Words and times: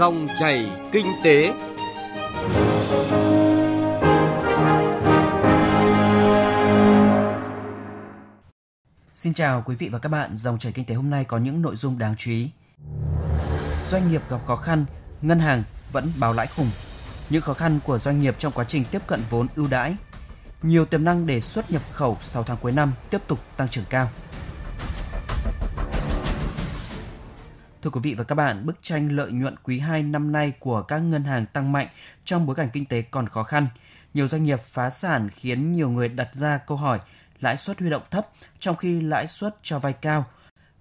Dòng 0.00 0.28
chảy 0.36 0.70
kinh 0.92 1.06
tế. 1.24 1.52
Xin 9.14 9.34
chào 9.34 9.62
quý 9.66 9.76
vị 9.76 9.88
và 9.88 9.98
các 9.98 10.08
bạn, 10.08 10.36
dòng 10.36 10.58
chảy 10.58 10.72
kinh 10.72 10.84
tế 10.84 10.94
hôm 10.94 11.10
nay 11.10 11.24
có 11.24 11.38
những 11.38 11.62
nội 11.62 11.76
dung 11.76 11.98
đáng 11.98 12.14
chú 12.18 12.30
ý. 12.30 12.50
Doanh 13.88 14.08
nghiệp 14.08 14.22
gặp 14.30 14.38
khó 14.46 14.56
khăn, 14.56 14.84
ngân 15.22 15.38
hàng 15.38 15.62
vẫn 15.92 16.12
báo 16.16 16.32
lãi 16.32 16.46
khủng. 16.46 16.70
Những 17.30 17.42
khó 17.42 17.54
khăn 17.54 17.80
của 17.84 17.98
doanh 17.98 18.20
nghiệp 18.20 18.34
trong 18.38 18.52
quá 18.52 18.64
trình 18.64 18.84
tiếp 18.90 19.02
cận 19.06 19.22
vốn 19.30 19.46
ưu 19.56 19.68
đãi. 19.68 19.96
Nhiều 20.62 20.84
tiềm 20.84 21.04
năng 21.04 21.26
để 21.26 21.40
xuất 21.40 21.70
nhập 21.70 21.82
khẩu 21.92 22.18
sau 22.22 22.42
tháng 22.42 22.56
cuối 22.56 22.72
năm 22.72 22.92
tiếp 23.10 23.20
tục 23.26 23.38
tăng 23.56 23.68
trưởng 23.68 23.84
cao. 23.90 24.10
Thưa 27.82 27.90
quý 27.90 28.00
vị 28.02 28.14
và 28.14 28.24
các 28.24 28.34
bạn, 28.34 28.66
bức 28.66 28.82
tranh 28.82 29.12
lợi 29.12 29.32
nhuận 29.32 29.56
quý 29.62 29.78
2 29.78 30.02
năm 30.02 30.32
nay 30.32 30.52
của 30.58 30.82
các 30.82 30.98
ngân 30.98 31.24
hàng 31.24 31.46
tăng 31.46 31.72
mạnh 31.72 31.88
trong 32.24 32.46
bối 32.46 32.56
cảnh 32.56 32.68
kinh 32.72 32.86
tế 32.86 33.02
còn 33.02 33.28
khó 33.28 33.42
khăn. 33.42 33.66
Nhiều 34.14 34.28
doanh 34.28 34.44
nghiệp 34.44 34.60
phá 34.60 34.90
sản 34.90 35.28
khiến 35.28 35.72
nhiều 35.72 35.90
người 35.90 36.08
đặt 36.08 36.28
ra 36.34 36.58
câu 36.58 36.76
hỏi 36.76 37.00
lãi 37.40 37.56
suất 37.56 37.80
huy 37.80 37.90
động 37.90 38.02
thấp 38.10 38.28
trong 38.58 38.76
khi 38.76 39.00
lãi 39.00 39.26
suất 39.26 39.56
cho 39.62 39.78
vay 39.78 39.92
cao. 39.92 40.24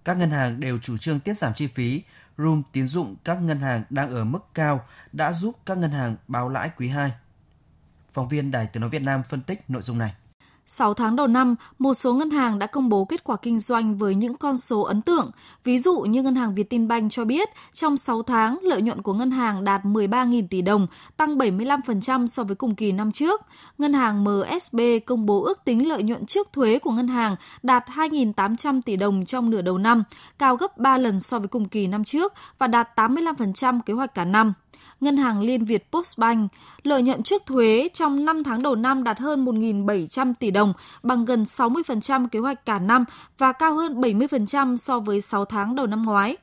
Các 0.06 0.18
ngân 0.18 0.32
hàng 0.32 0.60
đều 0.60 0.78
chủ 0.78 0.98
trương 0.98 1.20
tiết 1.20 1.38
giảm 1.38 1.54
chi 1.54 1.68
phí, 1.68 2.04
room 2.38 2.64
tín 2.72 2.88
dụng 2.88 3.16
các 3.24 3.42
ngân 3.42 3.60
hàng 3.60 3.84
đang 3.90 4.12
ở 4.12 4.24
mức 4.24 4.48
cao 4.54 4.86
đã 5.12 5.34
giúp 5.34 5.56
các 5.66 5.78
ngân 5.78 5.92
hàng 5.92 6.16
báo 6.28 6.50
lãi 6.50 6.70
quý 6.78 6.88
2. 6.88 7.12
Phóng 8.14 8.28
viên 8.28 8.52
Đài 8.52 8.68
Tiếng 8.68 8.82
Nói 8.82 8.90
Việt 8.90 9.02
Nam 9.02 9.24
phân 9.24 9.42
tích 9.42 9.70
nội 9.70 9.82
dung 9.82 9.98
này. 9.98 10.14
6 10.72 10.94
tháng 10.94 11.16
đầu 11.16 11.28
năm, 11.28 11.56
một 11.80 11.94
số 11.94 12.14
ngân 12.14 12.30
hàng 12.30 12.60
đã 12.60 12.68
công 12.68 12.90
bố 12.90 13.06
kết 13.06 13.24
quả 13.24 13.38
kinh 13.42 13.60
doanh 13.60 13.98
với 13.98 14.16
những 14.16 14.38
con 14.38 14.58
số 14.58 14.82
ấn 14.82 15.02
tượng. 15.02 15.32
Ví 15.64 15.78
dụ 15.78 16.00
như 16.00 16.24
ngân 16.24 16.36
hàng 16.36 16.56
Vietinbank 16.56 17.12
cho 17.12 17.26
biết, 17.26 17.50
trong 17.74 17.98
6 17.98 18.24
tháng, 18.24 18.60
lợi 18.62 18.82
nhuận 18.82 19.02
của 19.02 19.14
ngân 19.14 19.32
hàng 19.32 19.64
đạt 19.64 19.84
13.000 19.84 20.48
tỷ 20.50 20.62
đồng, 20.62 20.88
tăng 21.18 21.38
75% 21.38 22.28
so 22.28 22.44
với 22.44 22.56
cùng 22.56 22.76
kỳ 22.76 22.92
năm 22.92 23.12
trước. 23.12 23.42
Ngân 23.78 23.94
hàng 23.94 24.24
MSB 24.24 24.80
công 25.06 25.26
bố 25.26 25.44
ước 25.44 25.64
tính 25.64 25.90
lợi 25.90 26.04
nhuận 26.04 26.26
trước 26.26 26.54
thuế 26.54 26.80
của 26.80 26.92
ngân 26.92 27.08
hàng 27.08 27.36
đạt 27.64 27.86
2.800 27.88 28.82
tỷ 28.82 28.96
đồng 28.96 29.26
trong 29.26 29.50
nửa 29.50 29.62
đầu 29.62 29.78
năm, 29.78 30.04
cao 30.40 30.56
gấp 30.56 30.78
3 30.78 30.98
lần 30.98 31.20
so 31.20 31.40
với 31.40 31.48
cùng 31.48 31.66
kỳ 31.66 31.88
năm 31.88 32.04
trước 32.04 32.34
và 32.58 32.68
đạt 32.68 32.90
85% 32.96 33.80
kế 33.86 33.94
hoạch 33.94 34.14
cả 34.14 34.26
năm. 34.26 34.54
Ngân 35.02 35.18
hàng 35.18 35.42
Liên 35.42 35.66
Việt 35.66 35.92
Postbank, 35.92 36.52
lợi 36.84 37.02
nhuận 37.02 37.24
trước 37.24 37.46
thuế 37.46 37.90
trong 37.94 38.26
5 38.26 38.44
tháng 38.44 38.62
đầu 38.62 38.76
năm 38.76 39.04
đạt 39.04 39.20
hơn 39.20 39.46
1.700 39.46 40.34
tỷ 40.40 40.52
đồng, 40.52 40.74
bằng 41.04 41.26
gần 41.26 41.44
60% 41.44 42.28
kế 42.28 42.40
hoạch 42.40 42.66
cả 42.66 42.80
năm 42.80 43.06
và 43.38 43.52
cao 43.52 43.76
hơn 43.76 44.02
70% 44.02 44.76
so 44.76 45.00
với 45.00 45.22
6 45.22 45.46
tháng 45.46 45.76
đầu 45.76 45.88
năm 45.88 46.04
ngoái. 46.04 46.38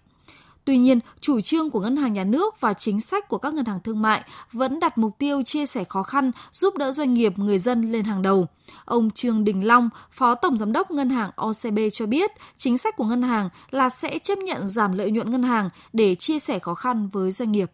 Tuy 0.64 0.78
nhiên, 0.78 1.00
chủ 1.20 1.40
trương 1.40 1.70
của 1.70 1.80
ngân 1.80 1.96
hàng 1.96 2.12
nhà 2.12 2.24
nước 2.24 2.60
và 2.60 2.74
chính 2.74 3.00
sách 3.00 3.28
của 3.28 3.38
các 3.38 3.54
ngân 3.54 3.64
hàng 3.64 3.80
thương 3.84 4.02
mại 4.02 4.22
vẫn 4.52 4.80
đặt 4.80 4.98
mục 4.98 5.18
tiêu 5.18 5.42
chia 5.42 5.66
sẻ 5.66 5.84
khó 5.84 6.02
khăn, 6.02 6.30
giúp 6.52 6.76
đỡ 6.76 6.92
doanh 6.92 7.14
nghiệp, 7.14 7.38
người 7.38 7.58
dân 7.58 7.92
lên 7.92 8.04
hàng 8.04 8.22
đầu. 8.22 8.46
Ông 8.84 9.10
Trương 9.10 9.44
Đình 9.44 9.66
Long, 9.66 9.88
Phó 10.10 10.34
Tổng 10.34 10.58
Giám 10.58 10.72
đốc 10.72 10.90
Ngân 10.90 11.10
hàng 11.10 11.30
OCB 11.36 11.78
cho 11.92 12.06
biết, 12.06 12.30
chính 12.56 12.78
sách 12.78 12.96
của 12.96 13.04
ngân 13.04 13.22
hàng 13.22 13.48
là 13.70 13.88
sẽ 13.88 14.18
chấp 14.18 14.38
nhận 14.38 14.68
giảm 14.68 14.92
lợi 14.92 15.10
nhuận 15.10 15.30
ngân 15.30 15.42
hàng 15.42 15.68
để 15.92 16.14
chia 16.14 16.38
sẻ 16.38 16.58
khó 16.58 16.74
khăn 16.74 17.08
với 17.12 17.30
doanh 17.32 17.52
nghiệp 17.52 17.70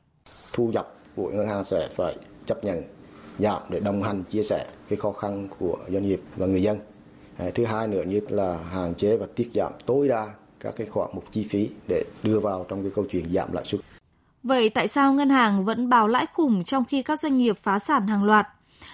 thu 0.52 0.66
nhập 0.66 0.94
của 1.16 1.30
ngân 1.30 1.47
hàng 1.47 1.64
sẽ 1.64 1.88
phải 1.97 2.16
chấp 2.47 2.64
nhận 2.64 2.83
giảm 3.38 3.62
để 3.69 3.80
đồng 3.80 4.02
hành 4.02 4.22
chia 4.25 4.42
sẻ 4.42 4.66
cái 4.88 4.97
khó 4.97 5.12
khăn 5.12 5.48
của 5.58 5.78
doanh 5.88 6.06
nghiệp 6.06 6.20
và 6.36 6.47
người 6.47 6.62
dân. 6.62 6.78
À, 7.38 7.47
thứ 7.55 7.64
hai 7.64 7.88
nữa 7.88 8.02
như 8.06 8.20
là 8.28 8.58
hạn 8.70 8.94
chế 8.94 9.16
và 9.16 9.27
tiết 9.36 9.50
giảm 9.55 9.72
tối 9.86 10.08
đa 10.08 10.28
các 10.60 10.75
cái 10.77 10.86
khoản 10.86 11.10
mục 11.14 11.25
chi 11.30 11.47
phí 11.50 11.69
để 11.88 12.05
đưa 12.22 12.41
vào 12.41 12.66
trong 12.69 12.83
cái 12.83 12.92
câu 12.94 13.05
chuyện 13.10 13.33
giảm 13.33 13.53
lãi 13.53 13.64
suất. 13.64 13.80
Vậy 14.42 14.70
tại 14.70 14.88
sao 14.88 15.12
ngân 15.12 15.30
hàng 15.30 15.64
vẫn 15.64 15.88
bào 15.88 16.08
lãi 16.08 16.27
khủng 16.34 16.64
trong 16.64 16.84
khi 16.84 17.03
các 17.03 17.20
doanh 17.20 17.38
nghiệp 17.38 17.58
phá 17.62 17.78
sản 17.78 18.06
hàng 18.06 18.25
loạt? 18.25 18.47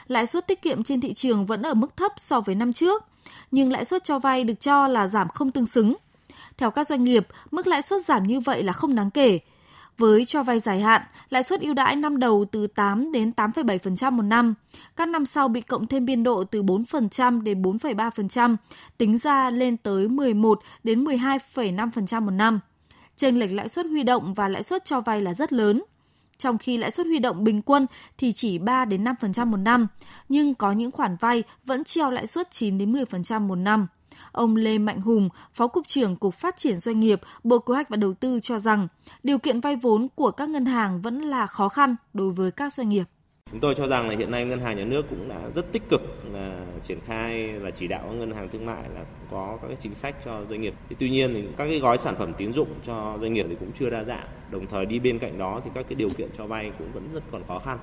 Lãi 0.09 0.27
suất 0.27 0.47
tiết 0.47 0.62
kiệm 0.62 0.83
trên 0.83 1.00
thị 1.00 1.12
trường 1.12 1.47
vẫn 1.47 1.62
ở 1.62 1.75
mức 1.75 1.97
thấp 1.97 2.12
so 2.16 2.41
với 2.41 2.55
năm 2.55 2.72
trước, 2.72 3.05
nhưng 3.50 3.72
lãi 3.72 3.84
suất 3.84 4.05
cho 4.05 4.19
vay 4.19 4.44
được 4.44 4.60
cho 4.60 4.88
là 4.88 5.06
giảm 5.06 5.28
không 5.28 5.50
tương 5.50 5.66
xứng. 5.66 5.94
Theo 6.56 6.70
các 6.70 6.87
doanh 6.87 7.05
nghiệp, 7.05 7.26
mức 7.50 7.66
lãi 7.66 7.82
suất 7.82 8.05
giảm 8.05 8.26
như 8.26 8.41
vậy 8.41 8.62
là 8.62 8.72
không 8.72 8.94
đáng 8.94 9.10
kể, 9.10 9.38
với 9.98 10.25
cho 10.25 10.42
vay 10.42 10.59
dài 10.59 10.81
hạn, 10.81 11.03
lãi 11.31 11.42
suất 11.42 11.60
ưu 11.60 11.75
đãi 11.75 11.97
năm 11.97 12.19
đầu 12.19 12.44
từ 12.53 12.66
8 12.66 13.12
đến 13.12 13.32
8,7% 13.36 14.12
một 14.12 14.22
năm. 14.22 14.54
Các 14.97 15.09
năm 15.09 15.26
sau 15.26 15.48
bị 15.48 15.60
cộng 15.60 15.86
thêm 15.86 16.04
biên 16.04 16.22
độ 16.22 16.44
từ 16.44 16.62
4% 16.62 17.42
đến 17.42 17.62
4,3%, 17.62 18.56
tính 18.98 19.19
ra 19.19 19.50
lên 19.50 19.76
tới 19.76 20.08
11 20.08 20.60
đến 20.84 21.04
12,5% 21.04 22.22
một 22.22 22.31
năm. 22.31 22.60
Chênh 23.16 23.38
lệch 23.38 23.53
lãi 23.53 23.69
suất 23.69 23.87
huy 23.87 24.03
động 24.03 24.34
và 24.34 24.48
lãi 24.48 24.62
suất 24.62 24.84
cho 24.84 25.00
vay 25.00 25.20
là 25.20 25.34
rất 25.34 25.53
lớn. 25.53 25.82
Trong 26.38 26.58
khi 26.58 26.76
lãi 26.76 26.91
suất 26.91 27.06
huy 27.06 27.19
động 27.19 27.44
bình 27.44 27.62
quân 27.62 27.87
thì 28.19 28.32
chỉ 28.32 28.58
3 28.58 28.84
đến 28.84 29.04
5% 29.04 29.47
một 29.47 29.56
năm, 29.56 29.87
nhưng 30.28 30.54
có 30.54 30.72
những 30.72 30.91
khoản 30.91 31.16
vay 31.16 31.42
vẫn 31.64 31.84
treo 31.84 32.10
lãi 32.10 32.26
suất 32.26 32.50
9 32.50 32.78
đến 32.78 32.92
10% 32.92 33.41
một 33.41 33.54
năm. 33.56 33.87
Ông 34.33 34.56
Lê 34.56 34.79
Mạnh 34.79 35.01
Hùng, 35.01 35.29
Phó 35.55 35.67
Cục 35.67 35.89
trưởng 35.89 36.17
Cục 36.17 36.34
Phát 36.34 36.56
triển 36.56 36.77
Doanh 36.77 37.01
nghiệp, 37.01 37.21
Bộ 37.45 37.59
Kế 37.59 37.75
hoạch 37.75 37.89
và 37.89 37.97
Đầu 37.97 38.15
tư 38.15 38.41
cho 38.43 38.59
rằng 38.59 38.89
điều 39.23 39.39
kiện 39.39 39.61
vay 39.61 39.77
vốn 39.77 40.09
của 40.15 40.31
các 40.31 40.49
ngân 40.49 40.67
hàng 40.67 41.01
vẫn 41.01 41.21
là 41.21 41.47
khó 41.47 41.69
khăn 41.69 41.97
đối 42.12 42.33
với 42.33 42.51
các 42.51 42.73
doanh 42.73 42.89
nghiệp. 42.89 43.05
Chúng 43.51 43.61
tôi 43.61 43.75
cho 43.75 43.87
rằng 43.87 44.09
là 44.09 44.17
hiện 44.17 44.31
nay 44.31 44.45
ngân 44.45 44.61
hàng 44.61 44.77
nhà 44.77 44.84
nước 44.84 45.03
cũng 45.11 45.29
đã 45.29 45.41
rất 45.55 45.73
tích 45.73 45.89
cực 45.89 46.03
là 46.33 46.67
triển 46.89 46.99
khai 47.06 47.59
và 47.59 47.71
chỉ 47.71 47.87
đạo 47.87 48.12
ngân 48.12 48.33
hàng 48.33 48.49
thương 48.53 48.67
mại 48.67 48.83
là 48.95 49.05
có 49.31 49.59
các 49.62 49.69
cái 49.69 49.77
chính 49.83 49.95
sách 49.95 50.15
cho 50.25 50.45
doanh 50.50 50.61
nghiệp. 50.61 50.75
Thì 50.89 50.97
tuy 50.99 51.11
nhiên 51.11 51.35
thì 51.35 51.43
các 51.56 51.65
cái 51.65 51.79
gói 51.79 51.99
sản 51.99 52.15
phẩm 52.19 52.33
tín 52.39 52.53
dụng 52.53 52.69
cho 52.87 53.19
doanh 53.21 53.33
nghiệp 53.33 53.47
thì 53.49 53.56
cũng 53.61 53.73
chưa 53.79 53.91
đa 53.91 54.05
dạng. 54.05 54.29
Đồng 54.50 54.67
thời 54.67 54.87
đi 54.87 54.99
bên 54.99 55.19
cạnh 55.19 55.39
đó 55.39 55.61
thì 55.65 55.71
các 55.75 55.87
cái 55.89 55.95
điều 55.95 56.09
kiện 56.11 56.29
cho 56.39 56.47
vay 56.47 56.73
cũng 56.79 56.93
vẫn 56.93 57.09
rất 57.12 57.23
còn 57.33 57.43
khó 57.49 57.59
khăn. 57.59 57.79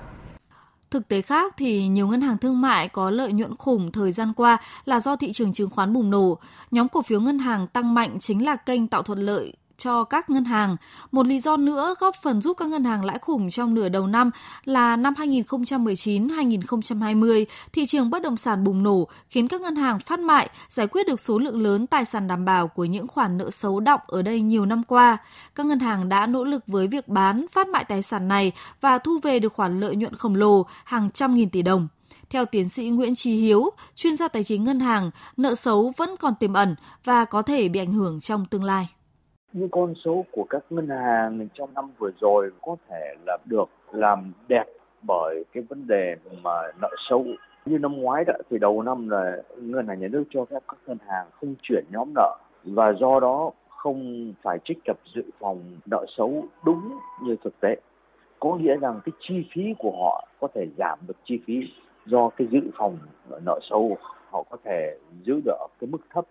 Thực 0.95 1.07
tế 1.07 1.21
khác 1.21 1.53
thì 1.57 1.87
nhiều 1.87 2.07
ngân 2.07 2.21
hàng 2.21 2.37
thương 2.37 2.61
mại 2.61 2.87
có 2.87 3.09
lợi 3.09 3.33
nhuận 3.33 3.55
khủng 3.57 3.91
thời 3.91 4.11
gian 4.11 4.33
qua 4.33 4.57
là 4.85 4.99
do 4.99 5.15
thị 5.15 5.31
trường 5.31 5.53
chứng 5.53 5.69
khoán 5.69 5.93
bùng 5.93 6.09
nổ. 6.09 6.37
Nhóm 6.71 6.89
cổ 6.89 7.01
phiếu 7.01 7.21
ngân 7.21 7.39
hàng 7.39 7.67
tăng 7.67 7.93
mạnh 7.93 8.17
chính 8.19 8.45
là 8.45 8.55
kênh 8.55 8.87
tạo 8.87 9.03
thuận 9.03 9.19
lợi 9.19 9.53
cho 9.77 10.03
các 10.03 10.29
ngân 10.29 10.45
hàng. 10.45 10.75
Một 11.11 11.27
lý 11.27 11.39
do 11.39 11.57
nữa 11.57 11.95
góp 11.99 12.15
phần 12.21 12.41
giúp 12.41 12.57
các 12.57 12.67
ngân 12.67 12.83
hàng 12.83 13.05
lãi 13.05 13.19
khủng 13.19 13.49
trong 13.49 13.73
nửa 13.73 13.89
đầu 13.89 14.07
năm 14.07 14.31
là 14.65 14.95
năm 14.95 15.13
2019-2020, 15.17 17.45
thị 17.73 17.85
trường 17.85 18.09
bất 18.09 18.21
động 18.21 18.37
sản 18.37 18.63
bùng 18.63 18.83
nổ 18.83 19.07
khiến 19.29 19.47
các 19.47 19.61
ngân 19.61 19.75
hàng 19.75 19.99
phát 19.99 20.19
mại, 20.19 20.49
giải 20.69 20.87
quyết 20.87 21.07
được 21.07 21.19
số 21.19 21.39
lượng 21.39 21.61
lớn 21.61 21.87
tài 21.87 22.05
sản 22.05 22.27
đảm 22.27 22.45
bảo 22.45 22.67
của 22.67 22.85
những 22.85 23.07
khoản 23.07 23.37
nợ 23.37 23.49
xấu 23.49 23.79
động 23.79 24.01
ở 24.07 24.21
đây 24.21 24.41
nhiều 24.41 24.65
năm 24.65 24.83
qua. 24.83 25.17
Các 25.55 25.65
ngân 25.65 25.79
hàng 25.79 26.09
đã 26.09 26.27
nỗ 26.27 26.43
lực 26.43 26.63
với 26.67 26.87
việc 26.87 27.07
bán, 27.07 27.45
phát 27.51 27.67
mại 27.67 27.83
tài 27.83 28.01
sản 28.01 28.27
này 28.27 28.51
và 28.81 28.97
thu 28.97 29.19
về 29.23 29.39
được 29.39 29.53
khoản 29.53 29.79
lợi 29.79 29.95
nhuận 29.95 30.15
khổng 30.15 30.35
lồ 30.35 30.65
hàng 30.83 31.11
trăm 31.11 31.35
nghìn 31.35 31.49
tỷ 31.49 31.61
đồng. 31.61 31.87
Theo 32.29 32.45
tiến 32.45 32.69
sĩ 32.69 32.89
Nguyễn 32.89 33.15
Trí 33.15 33.35
Hiếu, 33.35 33.69
chuyên 33.95 34.15
gia 34.15 34.27
tài 34.27 34.43
chính 34.43 34.63
ngân 34.63 34.79
hàng, 34.79 35.11
nợ 35.37 35.55
xấu 35.55 35.93
vẫn 35.97 36.15
còn 36.19 36.35
tiềm 36.35 36.53
ẩn 36.53 36.75
và 37.03 37.25
có 37.25 37.41
thể 37.41 37.69
bị 37.69 37.79
ảnh 37.79 37.93
hưởng 37.93 38.19
trong 38.19 38.45
tương 38.45 38.63
lai 38.63 38.89
những 39.55 39.69
con 39.69 39.93
số 39.95 40.25
của 40.31 40.45
các 40.49 40.63
ngân 40.69 40.87
hàng 40.87 41.47
trong 41.53 41.73
năm 41.73 41.89
vừa 41.97 42.11
rồi 42.21 42.51
có 42.61 42.75
thể 42.89 43.15
là 43.25 43.37
được 43.45 43.69
làm 43.91 44.33
đẹp 44.47 44.65
bởi 45.07 45.43
cái 45.53 45.63
vấn 45.69 45.87
đề 45.87 46.15
mà 46.43 46.51
nợ 46.81 46.89
xấu. 47.09 47.25
Như 47.65 47.77
năm 47.77 47.97
ngoái 47.97 48.23
đó, 48.27 48.33
thì 48.49 48.57
đầu 48.57 48.81
năm 48.81 49.09
là 49.09 49.37
ngân 49.57 49.87
hàng 49.87 49.99
nhà 49.99 50.07
nước 50.07 50.23
cho 50.29 50.45
phép 50.45 50.59
các 50.67 50.77
ngân 50.87 50.97
hàng 51.07 51.25
không 51.31 51.55
chuyển 51.61 51.85
nhóm 51.91 52.13
nợ 52.15 52.37
và 52.63 52.93
do 52.99 53.19
đó 53.19 53.51
không 53.69 54.33
phải 54.41 54.57
trích 54.65 54.77
lập 54.87 54.97
dự 55.15 55.23
phòng 55.39 55.59
nợ 55.85 56.05
xấu 56.17 56.43
đúng 56.65 56.99
như 57.23 57.35
thực 57.43 57.59
tế. 57.59 57.75
Có 58.39 58.55
nghĩa 58.55 58.77
rằng 58.77 58.99
cái 59.05 59.13
chi 59.19 59.45
phí 59.53 59.73
của 59.79 59.91
họ 59.91 60.27
có 60.39 60.47
thể 60.55 60.67
giảm 60.77 60.99
được 61.07 61.17
chi 61.23 61.39
phí 61.45 61.59
do 62.05 62.29
cái 62.29 62.47
dự 62.51 62.61
phòng 62.77 62.97
nợ 63.45 63.59
xấu. 63.69 63.97
Họ 64.29 64.43
có 64.49 64.57
thể 64.63 64.97
giữ 65.23 65.41
được 65.45 65.67
cái 65.79 65.87
mức 65.87 66.01
thấp. 66.13 66.25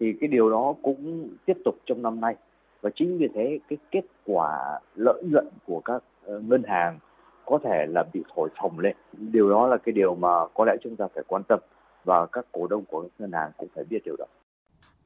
Thì 0.00 0.12
cái 0.20 0.28
điều 0.28 0.50
đó 0.50 0.74
cũng 0.82 1.28
tiếp 1.44 1.56
tục 1.64 1.74
trong 1.86 2.02
năm 2.02 2.20
nay 2.20 2.36
và 2.86 2.90
chính 2.94 3.18
vì 3.18 3.28
thế, 3.34 3.58
cái 3.68 3.78
kết 3.90 4.04
quả 4.26 4.80
lợi 4.94 5.22
nhuận 5.30 5.48
của 5.66 5.80
các 5.84 6.02
ờ, 6.24 6.40
ngân 6.40 6.62
hàng 6.62 6.98
có 7.44 7.58
thể 7.64 7.86
là 7.88 8.04
bị 8.12 8.22
thổi 8.34 8.48
phồng 8.60 8.78
lên. 8.78 8.96
Điều 9.12 9.50
đó 9.50 9.66
là 9.66 9.76
cái 9.76 9.92
điều 9.92 10.14
mà 10.14 10.28
có 10.54 10.64
lẽ 10.64 10.72
chúng 10.82 10.96
ta 10.96 11.06
phải 11.14 11.24
quan 11.28 11.42
tâm 11.48 11.60
và 12.04 12.26
các 12.26 12.46
cổ 12.52 12.66
đông 12.66 12.84
của 12.84 13.08
ngân 13.18 13.32
hàng 13.32 13.50
cũng 13.56 13.68
phải 13.74 13.84
biết 13.84 13.98
điều 14.04 14.16
đó 14.18 14.24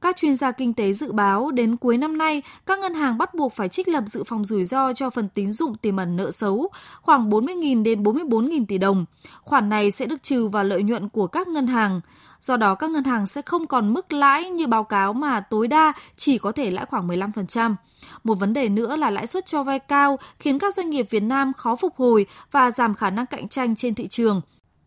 các 0.01 0.17
chuyên 0.17 0.35
gia 0.35 0.51
kinh 0.51 0.73
tế 0.73 0.93
dự 0.93 1.11
báo 1.11 1.51
đến 1.51 1.77
cuối 1.77 1.97
năm 1.97 2.17
nay, 2.17 2.41
các 2.65 2.79
ngân 2.79 2.93
hàng 2.93 3.17
bắt 3.17 3.33
buộc 3.33 3.53
phải 3.53 3.69
trích 3.69 3.87
lập 3.87 4.03
dự 4.07 4.23
phòng 4.23 4.45
rủi 4.45 4.63
ro 4.63 4.93
cho 4.93 5.09
phần 5.09 5.29
tín 5.29 5.51
dụng 5.51 5.75
tiềm 5.77 5.97
ẩn 5.97 6.15
nợ 6.15 6.31
xấu 6.31 6.69
khoảng 7.01 7.29
40.000 7.29 7.83
đến 7.83 8.03
44.000 8.03 8.65
tỷ 8.65 8.77
đồng. 8.77 9.05
Khoản 9.41 9.69
này 9.69 9.91
sẽ 9.91 10.05
được 10.05 10.23
trừ 10.23 10.47
vào 10.47 10.63
lợi 10.63 10.83
nhuận 10.83 11.09
của 11.09 11.27
các 11.27 11.47
ngân 11.47 11.67
hàng. 11.67 12.01
Do 12.41 12.57
đó 12.57 12.75
các 12.75 12.89
ngân 12.89 13.03
hàng 13.03 13.27
sẽ 13.27 13.41
không 13.41 13.67
còn 13.67 13.93
mức 13.93 14.13
lãi 14.13 14.49
như 14.49 14.67
báo 14.67 14.83
cáo 14.83 15.13
mà 15.13 15.39
tối 15.39 15.67
đa 15.67 15.93
chỉ 16.15 16.37
có 16.37 16.51
thể 16.51 16.71
lãi 16.71 16.85
khoảng 16.85 17.07
15%. 17.07 17.75
Một 18.23 18.35
vấn 18.35 18.53
đề 18.53 18.69
nữa 18.69 18.95
là 18.95 19.09
lãi 19.09 19.27
suất 19.27 19.45
cho 19.45 19.63
vay 19.63 19.79
cao 19.79 20.19
khiến 20.39 20.59
các 20.59 20.73
doanh 20.73 20.89
nghiệp 20.89 21.07
Việt 21.09 21.23
Nam 21.23 21.53
khó 21.53 21.75
phục 21.75 21.95
hồi 21.95 22.25
và 22.51 22.71
giảm 22.71 22.95
khả 22.95 23.09
năng 23.09 23.25
cạnh 23.25 23.47
tranh 23.47 23.75
trên 23.75 23.95
thị 23.95 24.07
trường. 24.07 24.41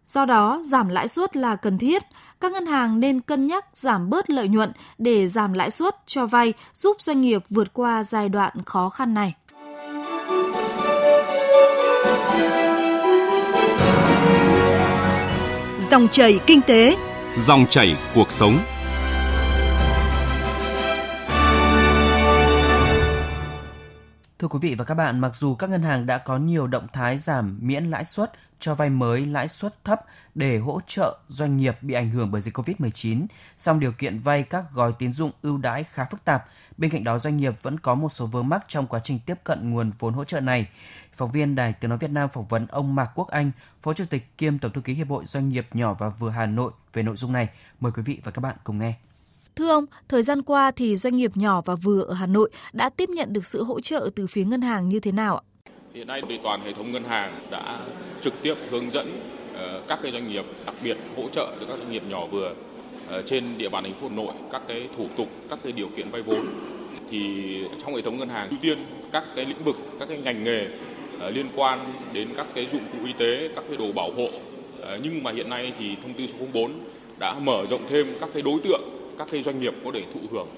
Do 0.07 0.25
đó, 0.25 0.63
giảm 0.65 0.89
lãi 0.89 1.09
suất 1.09 1.37
là 1.37 1.57
cần 1.57 1.79
thiết. 1.79 2.03
Các 2.41 2.53
ngân 2.53 2.67
hàng 2.67 3.01
nên 3.01 3.21
cân 3.21 3.47
nhắc 3.47 3.65
giảm 3.75 4.11
bớt 4.11 4.31
lợi 4.31 4.49
nhuận 4.49 4.73
để 4.99 5.29
giảm 5.29 5.53
lãi 5.53 5.71
suất 5.71 5.97
cho 6.07 6.27
vay, 6.27 6.53
giúp 6.75 6.97
doanh 7.01 7.21
nghiệp 7.21 7.43
vượt 7.51 7.73
qua 7.73 8.05
giai 8.05 8.29
đoạn 8.29 8.53
khó 8.67 8.89
khăn 8.89 9.15
này. 9.15 9.35
Dòng 15.91 16.09
chảy 16.09 16.41
kinh 16.47 16.61
tế, 16.61 16.97
Dòng 17.37 17.67
chảy 17.71 17.97
cuộc 18.15 18.33
sống. 18.33 18.59
Thưa 24.45 24.49
quý 24.49 24.59
vị 24.63 24.75
và 24.75 24.85
các 24.85 24.95
bạn, 24.95 25.21
mặc 25.21 25.37
dù 25.37 25.55
các 25.55 25.71
ngân 25.71 25.83
hàng 25.83 26.07
đã 26.07 26.19
có 26.19 26.39
nhiều 26.39 26.67
động 26.67 26.87
thái 26.93 27.19
giảm 27.19 27.59
miễn 27.63 27.85
lãi 27.85 28.05
suất, 28.05 28.33
cho 28.61 28.75
vay 28.75 28.91
mới 28.91 29.27
lãi 29.27 29.49
suất 29.49 29.85
thấp 29.85 30.01
để 30.35 30.59
hỗ 30.59 30.81
trợ 30.87 31.19
doanh 31.29 31.57
nghiệp 31.57 31.83
bị 31.83 31.95
ảnh 31.95 32.11
hưởng 32.11 32.31
bởi 32.31 32.41
dịch 32.41 32.57
Covid-19, 32.57 33.27
song 33.57 33.81
điều 33.81 33.93
kiện 33.93 34.19
vay 34.19 34.43
các 34.43 34.65
gói 34.75 34.93
tín 34.99 35.13
dụng 35.13 35.31
ưu 35.43 35.59
đãi 35.59 35.85
khá 35.85 36.05
phức 36.05 36.25
tạp. 36.25 36.45
Bên 36.77 36.91
cạnh 36.91 37.05
đó, 37.05 37.19
doanh 37.19 37.37
nghiệp 37.37 37.63
vẫn 37.63 37.81
có 37.81 37.95
một 37.95 38.09
số 38.09 38.27
vướng 38.27 38.49
mắc 38.49 38.65
trong 38.69 38.87
quá 38.87 39.01
trình 39.05 39.19
tiếp 39.27 39.39
cận 39.45 39.71
nguồn 39.71 39.91
vốn 39.99 40.15
hỗ 40.15 40.25
trợ 40.25 40.41
này. 40.41 40.67
Phóng 41.15 41.31
viên 41.31 41.55
Đài 41.55 41.73
Tiếng 41.73 41.89
Nói 41.89 41.99
Việt 41.99 42.11
Nam 42.11 42.29
phỏng 42.29 42.49
vấn 42.49 42.67
ông 42.67 42.95
Mạc 42.95 43.11
Quốc 43.15 43.29
Anh, 43.29 43.51
Phó 43.83 43.93
Chủ 43.93 44.05
tịch 44.11 44.39
kiêm 44.39 44.59
Tổng 44.59 44.73
thư 44.73 44.81
ký 44.81 44.95
Hiệp 44.95 45.09
hội 45.09 45.25
Doanh 45.27 45.49
nghiệp 45.49 45.69
nhỏ 45.73 45.95
và 45.99 46.09
vừa 46.09 46.31
Hà 46.31 46.47
Nội 46.47 46.73
về 46.93 47.03
nội 47.03 47.17
dung 47.17 47.33
này. 47.33 47.49
Mời 47.81 47.93
quý 47.93 48.03
vị 48.03 48.21
và 48.25 48.31
các 48.31 48.41
bạn 48.41 48.57
cùng 48.65 48.79
nghe. 48.79 48.95
Thưa 49.57 49.69
ông, 49.69 49.87
thời 50.09 50.23
gian 50.23 50.43
qua 50.43 50.71
thì 50.71 50.97
doanh 50.97 51.17
nghiệp 51.17 51.31
nhỏ 51.35 51.63
và 51.67 51.75
vừa 51.75 52.03
ở 52.03 52.15
Hà 52.15 52.27
Nội 52.27 52.51
đã 52.73 52.91
tiếp 52.91 53.09
nhận 53.09 53.33
được 53.33 53.47
sự 53.47 53.65
hỗ 53.65 53.81
trợ 53.81 54.11
từ 54.17 54.27
phía 54.27 54.45
ngân 54.45 54.61
hàng 54.61 54.89
như 54.89 55.01
thế 55.01 55.13
nào 55.13 55.37
ạ? 55.37 55.43
Hiện 55.95 56.07
nay 56.07 56.23
thì 56.29 56.39
toàn 56.43 56.61
hệ 56.65 56.73
thống 56.73 56.93
ngân 56.93 57.05
hàng 57.05 57.41
đã 57.51 57.79
trực 58.21 58.35
tiếp 58.43 58.55
hướng 58.71 58.91
dẫn 58.91 59.07
ờ, 59.55 59.83
các 59.89 59.99
cái 60.03 60.13
doanh 60.13 60.29
nghiệp, 60.29 60.45
đặc 60.67 60.75
biệt 60.83 60.97
hỗ 61.17 61.29
trợ 61.33 61.57
cho 61.61 61.67
các 61.67 61.79
doanh 61.79 61.93
nghiệp 61.93 62.03
nhỏ 62.09 62.27
vừa 62.27 62.55
ờ, 63.09 63.23
trên 63.23 63.59
địa 63.59 63.69
bàn 63.69 63.85
thành 63.85 63.95
phố 63.95 64.09
Hà 64.09 64.17
Nội 64.17 64.35
các 64.53 64.63
cái 64.69 64.89
thủ 64.97 65.09
tục, 65.17 65.29
các 65.51 65.59
cái 65.63 65.73
điều 65.73 65.89
kiện 65.97 66.11
vay 66.11 66.23
vốn. 66.23 66.47
Thì 67.11 67.45
trong 67.83 67.95
hệ 67.95 68.03
thống 68.03 68.19
ngân 68.19 68.29
hàng 68.29 68.49
ưu 68.51 68.59
tiên 68.63 68.79
các 69.13 69.25
cái 69.37 69.45
lĩnh 69.45 69.65
vực, 69.65 69.77
các 70.01 70.09
cái 70.09 70.19
ngành 70.19 70.45
nghề 70.45 70.67
ờ, 71.21 71.31
liên 71.31 71.47
quan 71.57 71.93
đến 72.13 72.29
các 72.37 72.47
cái 72.55 72.69
dụng 72.73 72.85
cụ 72.93 72.99
y 73.07 73.13
tế, 73.13 73.49
các 73.55 73.65
cái 73.69 73.77
đồ 73.77 73.93
bảo 73.93 74.11
hộ. 74.17 74.29
Nhưng 75.03 75.23
mà 75.23 75.33
hiện 75.33 75.51
nay 75.51 75.73
thì 75.79 75.97
thông 76.03 76.15
tư 76.15 76.25
số 76.27 76.47
04 76.53 76.73
đã 77.19 77.35
mở 77.39 77.67
rộng 77.71 77.81
thêm 77.89 78.07
các 78.21 78.29
cái 78.35 78.43
đối 78.43 78.61
tượng 78.61 78.83
các 79.19 79.29
cái 79.31 79.43
doanh 79.43 79.61
nghiệp 79.61 79.75
có 79.85 79.91
thể 79.95 80.03
thụ 80.15 80.21
hưởng 80.31 80.49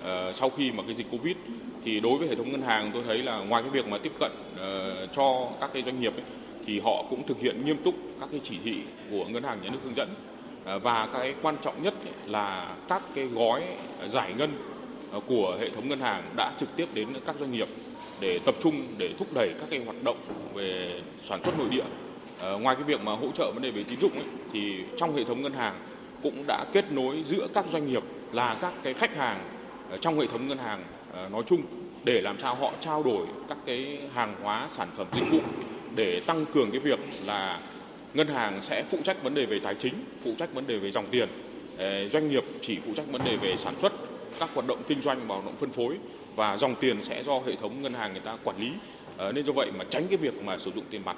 uh, 0.00 0.36
sau 0.36 0.50
khi 0.50 0.72
mà 0.72 0.82
cái 0.82 0.94
dịch 0.94 1.06
covid 1.10 1.36
thì 1.84 2.00
đối 2.00 2.18
với 2.18 2.28
hệ 2.28 2.34
thống 2.34 2.50
ngân 2.50 2.62
hàng 2.62 2.90
tôi 2.94 3.02
thấy 3.06 3.18
là 3.18 3.38
ngoài 3.38 3.62
cái 3.62 3.70
việc 3.70 3.88
mà 3.88 3.98
tiếp 3.98 4.12
cận 4.20 4.30
uh, 4.54 5.08
cho 5.12 5.48
các 5.60 5.70
cái 5.72 5.82
doanh 5.82 6.00
nghiệp 6.00 6.16
ấy, 6.16 6.24
thì 6.66 6.80
họ 6.80 7.04
cũng 7.10 7.26
thực 7.26 7.40
hiện 7.40 7.64
nghiêm 7.64 7.76
túc 7.76 7.94
các 8.20 8.28
cái 8.32 8.40
chỉ 8.44 8.56
thị 8.64 8.76
của 9.10 9.24
ngân 9.24 9.42
hàng 9.42 9.58
nhà 9.62 9.68
nước 9.72 9.78
hướng 9.84 9.96
dẫn. 9.96 10.08
Uh, 10.76 10.82
và 10.82 11.08
cái 11.12 11.34
quan 11.42 11.56
trọng 11.62 11.82
nhất 11.82 11.94
là 12.26 12.76
các 12.88 13.02
cái 13.14 13.24
gói 13.24 13.62
giải 14.06 14.34
ngân 14.38 14.50
uh, 15.16 15.24
của 15.26 15.56
hệ 15.60 15.70
thống 15.70 15.88
ngân 15.88 16.00
hàng 16.00 16.22
đã 16.36 16.52
trực 16.60 16.76
tiếp 16.76 16.86
đến 16.94 17.08
các 17.26 17.36
doanh 17.40 17.52
nghiệp 17.52 17.68
để 18.20 18.38
tập 18.38 18.54
trung 18.60 18.74
để 18.98 19.10
thúc 19.18 19.28
đẩy 19.34 19.54
các 19.60 19.70
cái 19.70 19.84
hoạt 19.84 19.96
động 20.04 20.16
về 20.54 21.00
sản 21.22 21.40
xuất 21.44 21.58
nội 21.58 21.68
địa. 21.70 21.84
Uh, 22.54 22.62
ngoài 22.62 22.76
cái 22.76 22.84
việc 22.84 23.00
mà 23.00 23.12
hỗ 23.12 23.30
trợ 23.34 23.52
vấn 23.54 23.62
đề 23.62 23.70
về 23.70 23.84
tín 23.84 24.00
dụng 24.00 24.12
ấy, 24.12 24.24
thì 24.52 24.76
trong 24.96 25.16
hệ 25.16 25.24
thống 25.24 25.42
ngân 25.42 25.52
hàng 25.52 25.74
cũng 26.22 26.44
đã 26.46 26.64
kết 26.72 26.92
nối 26.92 27.22
giữa 27.24 27.48
các 27.54 27.64
doanh 27.72 27.88
nghiệp 27.88 28.02
là 28.32 28.58
các 28.60 28.72
cái 28.82 28.94
khách 28.94 29.16
hàng 29.16 29.40
ờ, 29.90 29.96
trong 29.96 30.20
hệ 30.20 30.26
thống 30.26 30.48
ngân 30.48 30.58
hàng 30.58 30.84
ờ, 31.12 31.28
nói 31.32 31.42
chung 31.46 31.60
để 32.04 32.20
làm 32.20 32.38
sao 32.38 32.54
họ 32.54 32.72
trao 32.80 33.02
đổi 33.02 33.26
các 33.48 33.58
cái 33.66 33.98
hàng 34.14 34.34
hóa 34.42 34.66
sản 34.68 34.88
phẩm 34.96 35.06
dịch 35.12 35.30
vụ 35.30 35.38
để 35.96 36.20
tăng 36.20 36.46
cường 36.46 36.70
cái 36.70 36.80
việc 36.80 36.98
là 37.26 37.60
ngân 38.14 38.26
hàng 38.26 38.58
sẽ 38.62 38.84
phụ 38.90 38.98
trách 39.04 39.22
vấn 39.22 39.34
đề 39.34 39.46
về 39.46 39.60
tài 39.60 39.74
chính, 39.74 39.94
phụ 40.24 40.34
trách 40.38 40.54
vấn 40.54 40.66
đề 40.66 40.78
về 40.78 40.90
dòng 40.90 41.06
tiền, 41.10 41.28
ờ, 41.78 42.08
doanh 42.08 42.30
nghiệp 42.30 42.44
chỉ 42.60 42.78
phụ 42.86 42.92
trách 42.96 43.06
vấn 43.12 43.24
đề 43.24 43.36
về 43.36 43.56
sản 43.56 43.74
xuất, 43.80 43.92
các 44.38 44.50
hoạt 44.54 44.66
động 44.66 44.82
kinh 44.88 45.02
doanh 45.02 45.20
và 45.26 45.34
hoạt 45.34 45.44
động 45.44 45.56
phân 45.60 45.70
phối 45.70 45.96
và 46.36 46.56
dòng 46.56 46.74
tiền 46.74 47.02
sẽ 47.02 47.22
do 47.22 47.40
hệ 47.46 47.56
thống 47.56 47.82
ngân 47.82 47.94
hàng 47.94 48.12
người 48.12 48.22
ta 48.24 48.36
quản 48.44 48.56
lý. 48.60 48.72
Nên 49.34 49.44
do 49.44 49.52
vậy 49.52 49.70
mà 49.78 49.84
tránh 49.90 50.06
cái 50.08 50.16
việc 50.16 50.42
mà 50.44 50.58
sử 50.58 50.70
dụng 50.74 50.84
tiền 50.90 51.02
mặt. 51.04 51.16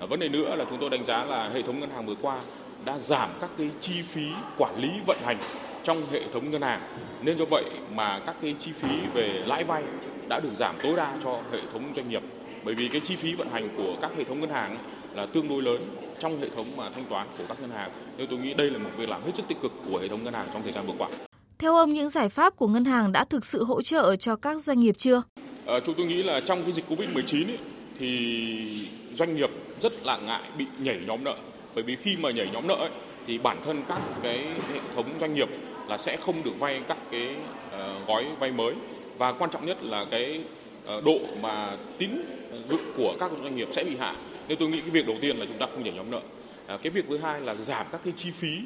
Vấn 0.00 0.20
đề 0.20 0.28
nữa 0.28 0.56
là 0.56 0.64
chúng 0.70 0.78
tôi 0.80 0.90
đánh 0.90 1.04
giá 1.04 1.24
là 1.24 1.48
hệ 1.48 1.62
thống 1.62 1.80
ngân 1.80 1.90
hàng 1.90 2.06
vừa 2.06 2.14
qua 2.14 2.40
đã 2.84 2.98
giảm 2.98 3.30
các 3.40 3.50
cái 3.58 3.70
chi 3.80 4.02
phí 4.02 4.26
quản 4.58 4.78
lý 4.78 4.90
vận 5.06 5.18
hành 5.24 5.38
trong 5.84 6.02
hệ 6.10 6.22
thống 6.32 6.50
ngân 6.50 6.62
hàng 6.62 6.80
nên 7.22 7.38
do 7.38 7.44
vậy 7.50 7.64
mà 7.94 8.20
các 8.26 8.36
cái 8.42 8.54
chi 8.58 8.72
phí 8.72 8.88
về 9.14 9.42
lãi 9.46 9.64
vay 9.64 9.82
đã 10.28 10.40
được 10.40 10.54
giảm 10.54 10.76
tối 10.82 10.96
đa 10.96 11.16
cho 11.24 11.40
hệ 11.52 11.58
thống 11.72 11.92
doanh 11.96 12.08
nghiệp 12.08 12.22
bởi 12.64 12.74
vì 12.74 12.88
cái 12.88 13.00
chi 13.00 13.16
phí 13.16 13.34
vận 13.34 13.48
hành 13.52 13.68
của 13.76 13.96
các 14.00 14.10
hệ 14.16 14.24
thống 14.24 14.40
ngân 14.40 14.50
hàng 14.50 14.78
là 15.14 15.26
tương 15.26 15.48
đối 15.48 15.62
lớn 15.62 15.82
trong 16.18 16.40
hệ 16.40 16.48
thống 16.48 16.76
mà 16.76 16.90
thanh 16.90 17.04
toán 17.04 17.26
của 17.38 17.44
các 17.48 17.60
ngân 17.60 17.70
hàng 17.70 17.90
nên 18.16 18.26
tôi 18.26 18.38
nghĩ 18.38 18.54
đây 18.54 18.70
là 18.70 18.78
một 18.78 18.90
việc 18.96 19.08
làm 19.08 19.22
hết 19.24 19.32
sức 19.34 19.48
tích 19.48 19.60
cực 19.62 19.72
của 19.90 19.98
hệ 19.98 20.08
thống 20.08 20.24
ngân 20.24 20.34
hàng 20.34 20.48
trong 20.52 20.62
thời 20.62 20.72
gian 20.72 20.86
vừa 20.86 20.94
qua. 20.98 21.08
Theo 21.58 21.76
ông, 21.76 21.92
những 21.92 22.08
giải 22.08 22.28
pháp 22.28 22.56
của 22.56 22.66
ngân 22.66 22.84
hàng 22.84 23.12
đã 23.12 23.24
thực 23.24 23.44
sự 23.44 23.64
hỗ 23.64 23.82
trợ 23.82 24.16
cho 24.16 24.36
các 24.36 24.60
doanh 24.60 24.80
nghiệp 24.80 24.94
chưa? 24.98 25.22
À, 25.66 25.74
chúng 25.84 25.94
tôi 25.94 26.06
nghĩ 26.06 26.22
là 26.22 26.40
trong 26.40 26.62
cái 26.62 26.72
dịch 26.72 26.84
Covid-19 26.88 27.46
ấy, 27.46 27.58
thì 27.98 28.88
doanh 29.14 29.36
nghiệp 29.36 29.50
rất 29.80 30.06
là 30.06 30.18
ngại 30.18 30.42
bị 30.58 30.66
nhảy 30.78 31.00
nhóm 31.06 31.24
nợ 31.24 31.36
bởi 31.74 31.84
vì 31.84 31.96
khi 31.96 32.16
mà 32.20 32.30
nhảy 32.30 32.48
nhóm 32.52 32.66
nợ 32.66 32.74
ấy, 32.74 32.90
thì 33.26 33.38
bản 33.38 33.60
thân 33.64 33.82
các 33.88 34.00
cái 34.22 34.38
hệ 34.72 34.80
thống 34.94 35.06
doanh 35.20 35.34
nghiệp 35.34 35.48
là 35.88 35.98
sẽ 35.98 36.16
không 36.16 36.42
được 36.44 36.58
vay 36.58 36.82
các 36.88 36.98
cái 37.10 37.28
uh, 37.68 38.08
gói 38.08 38.26
vay 38.38 38.50
mới. 38.50 38.74
Và 39.18 39.32
quan 39.32 39.50
trọng 39.50 39.66
nhất 39.66 39.82
là 39.82 40.04
cái 40.10 40.40
uh, 40.98 41.04
độ 41.04 41.18
mà 41.40 41.76
tín 41.98 42.10
dụng 42.68 42.92
của 42.96 43.16
các 43.20 43.30
doanh 43.42 43.56
nghiệp 43.56 43.68
sẽ 43.70 43.84
bị 43.84 43.96
hạ. 43.96 44.14
Nên 44.48 44.58
tôi 44.58 44.68
nghĩ 44.68 44.80
cái 44.80 44.90
việc 44.90 45.06
đầu 45.06 45.16
tiên 45.20 45.36
là 45.36 45.46
chúng 45.46 45.58
ta 45.58 45.66
không 45.66 45.84
nhảy 45.84 45.92
nhóm 45.92 46.10
nợ. 46.10 46.20
À, 46.66 46.76
cái 46.82 46.90
việc 46.90 47.04
thứ 47.08 47.18
hai 47.18 47.40
là 47.40 47.54
giảm 47.54 47.86
các 47.92 48.00
cái 48.04 48.12
chi 48.16 48.30
phí 48.30 48.58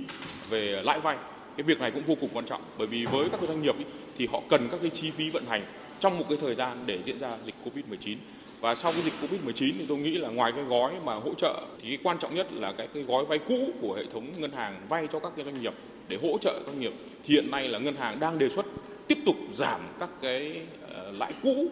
về 0.51 0.83
lãi 0.85 1.01
vay. 1.01 1.17
Cái 1.57 1.65
việc 1.65 1.81
này 1.81 1.91
cũng 1.91 2.03
vô 2.03 2.15
cùng 2.21 2.31
quan 2.33 2.47
trọng. 2.47 2.63
Bởi 2.79 2.87
vì 2.87 3.07
với 3.07 3.29
các 3.31 3.41
doanh 3.49 3.63
nghiệp 3.63 3.79
ý, 3.79 3.85
thì 4.19 4.29
họ 4.33 4.41
cần 4.49 4.69
các 4.71 4.81
cái 4.81 4.91
chi 4.91 5.11
phí 5.11 5.31
vận 5.31 5.45
hành 5.49 5.65
trong 6.01 6.19
một 6.19 6.25
cái 6.29 6.39
thời 6.41 6.55
gian 6.55 6.79
để 6.87 6.99
diễn 7.05 7.19
ra 7.19 7.37
dịch 7.45 7.55
covid 7.65 7.85
19 7.89 8.19
và 8.61 8.75
sau 8.75 8.93
cái 8.93 9.03
dịch 9.03 9.13
Covid-19 9.23 9.73
thì 9.79 9.85
tôi 9.89 9.99
nghĩ 9.99 10.19
là 10.19 10.29
ngoài 10.29 10.53
cái 10.53 10.65
gói 10.65 10.93
mà 11.05 11.15
hỗ 11.15 11.35
trợ 11.35 11.63
thì 11.83 11.89
cái 11.89 11.99
quan 12.03 12.19
trọng 12.19 12.35
nhất 12.35 12.53
là 12.53 12.73
cái 12.73 12.89
cái 12.95 13.03
gói 13.03 13.25
vay 13.25 13.39
cũ 13.39 13.71
của 13.81 13.95
hệ 13.95 14.05
thống 14.13 14.27
ngân 14.37 14.51
hàng 14.51 14.75
vay 14.89 15.09
cho 15.13 15.19
các 15.19 15.33
cái 15.37 15.45
doanh 15.45 15.63
nghiệp 15.63 15.75
để 16.09 16.19
hỗ 16.23 16.39
trợ 16.39 16.63
doanh 16.67 16.81
nghiệp. 16.81 16.93
Hiện 17.25 17.51
nay 17.51 17.69
là 17.69 17.79
ngân 17.79 17.97
hàng 17.97 18.21
đang 18.21 18.39
đề 18.39 18.49
xuất 18.49 18.67
tiếp 19.09 19.19
tục 19.27 19.37
giảm 19.53 19.81
các 19.99 20.11
cái 20.21 20.61
ờ, 20.95 21.13
lãi 21.19 21.33
cũ 21.43 21.67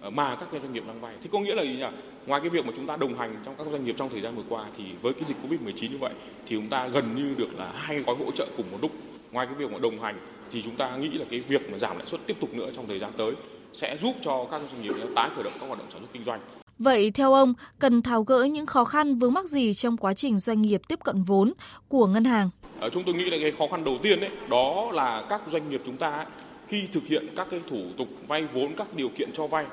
ờ, 0.00 0.10
mà 0.10 0.36
các 0.36 0.48
cái 0.52 0.60
doanh 0.60 0.72
nghiệp 0.72 0.84
đang 0.86 1.00
vay. 1.00 1.14
Thì 1.22 1.28
có 1.32 1.40
nghĩa 1.40 1.54
là 1.54 1.62
gì 1.62 1.76
nhỉ? 1.76 1.86
Ngoài 2.26 2.40
cái 2.40 2.50
việc 2.50 2.66
mà 2.66 2.72
chúng 2.76 2.86
ta 2.86 2.96
đồng 2.96 3.18
hành 3.18 3.36
trong 3.44 3.54
các 3.58 3.66
doanh 3.70 3.84
nghiệp 3.84 3.94
trong 3.98 4.08
thời 4.08 4.20
gian 4.20 4.36
vừa 4.36 4.42
qua 4.48 4.64
thì 4.76 4.84
với 5.02 5.12
cái 5.12 5.24
dịch 5.28 5.36
Covid-19 5.42 5.90
như 5.90 5.98
vậy 5.98 6.12
thì 6.46 6.56
chúng 6.56 6.68
ta 6.68 6.88
gần 6.88 7.04
như 7.14 7.34
được 7.38 7.58
là 7.58 7.72
hai 7.74 7.98
gói 7.98 8.16
hỗ 8.16 8.30
trợ 8.30 8.46
cùng 8.56 8.66
một 8.72 8.78
lúc. 8.82 8.90
Ngoài 9.32 9.46
cái 9.46 9.54
việc 9.54 9.72
mà 9.72 9.78
đồng 9.78 10.00
hành 10.00 10.18
thì 10.52 10.62
chúng 10.62 10.76
ta 10.76 10.96
nghĩ 10.96 11.10
là 11.10 11.24
cái 11.30 11.40
việc 11.40 11.70
mà 11.72 11.78
giảm 11.78 11.98
lãi 11.98 12.06
suất 12.06 12.20
tiếp 12.26 12.36
tục 12.40 12.54
nữa 12.54 12.70
trong 12.76 12.86
thời 12.86 12.98
gian 12.98 13.12
tới 13.16 13.32
sẽ 13.72 13.96
giúp 14.02 14.14
cho 14.22 14.46
các 14.50 14.60
doanh 14.72 14.82
nghiệp 14.82 14.92
tái 15.14 15.30
khởi 15.34 15.44
động 15.44 15.52
các 15.60 15.66
hoạt 15.66 15.78
động 15.78 15.88
sản 15.90 16.00
xuất 16.00 16.12
kinh 16.12 16.24
doanh. 16.24 16.40
Vậy 16.78 17.10
theo 17.10 17.32
ông, 17.32 17.54
cần 17.78 18.02
tháo 18.02 18.22
gỡ 18.22 18.42
những 18.42 18.66
khó 18.66 18.84
khăn 18.84 19.18
vướng 19.18 19.34
mắc 19.34 19.46
gì 19.46 19.74
trong 19.74 19.96
quá 19.96 20.14
trình 20.14 20.38
doanh 20.38 20.62
nghiệp 20.62 20.80
tiếp 20.88 20.98
cận 21.04 21.22
vốn 21.22 21.52
của 21.88 22.06
ngân 22.06 22.24
hàng? 22.24 22.50
À, 22.80 22.88
chúng 22.88 23.02
tôi 23.04 23.14
nghĩ 23.14 23.30
là 23.30 23.36
cái 23.40 23.50
khó 23.50 23.66
khăn 23.70 23.84
đầu 23.84 23.98
tiên 24.02 24.20
đấy, 24.20 24.30
đó 24.50 24.90
là 24.92 25.26
các 25.28 25.42
doanh 25.52 25.70
nghiệp 25.70 25.82
chúng 25.86 25.96
ta 25.96 26.26
khi 26.66 26.86
thực 26.92 27.06
hiện 27.06 27.26
các 27.36 27.46
cái 27.50 27.60
thủ 27.70 27.80
tục 27.98 28.08
vay 28.28 28.46
vốn, 28.54 28.74
các 28.76 28.86
điều 28.94 29.08
kiện 29.08 29.30
cho 29.32 29.46
vay 29.46 29.66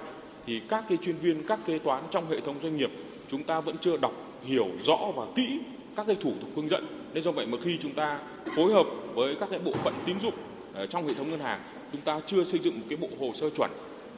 thì 0.46 0.62
các 0.70 0.86
cái 0.90 0.98
chuyên 0.98 1.16
viên, 1.16 1.44
các 1.48 1.60
kế 1.66 1.80
toán 1.80 2.04
trong 2.12 2.30
hệ 2.30 2.40
thống 2.40 2.56
doanh 2.64 2.78
nghiệp 2.78 2.92
chúng 3.32 3.44
ta 3.44 3.60
vẫn 3.60 3.76
chưa 3.82 3.98
đọc 3.98 4.14
hiểu 4.44 4.68
rõ 4.86 4.98
và 5.16 5.26
kỹ 5.36 5.60
các 5.96 6.08
cái 6.08 6.16
thủ 6.16 6.34
tục 6.42 6.50
hướng 6.56 6.70
dẫn. 6.70 6.88
Nên 7.14 7.24
do 7.24 7.32
vậy 7.32 7.46
mà 7.46 7.58
khi 7.64 7.78
chúng 7.82 7.94
ta 7.94 8.20
phối 8.56 8.74
hợp 8.74 8.88
với 9.14 9.36
các 9.36 9.50
cái 9.50 9.60
bộ 9.66 9.72
phận 9.72 9.94
tín 10.06 10.16
dụng 10.22 10.34
Ờ, 10.76 10.86
trong 10.86 11.08
hệ 11.08 11.14
thống 11.14 11.30
ngân 11.30 11.40
hàng 11.40 11.60
chúng 11.92 12.02
ta 12.02 12.20
chưa 12.26 12.44
xây 12.44 12.60
dựng 12.60 12.80
một 12.80 12.86
cái 12.90 12.98
bộ 12.98 13.08
hồ 13.20 13.32
sơ 13.36 13.50
chuẩn. 13.50 13.72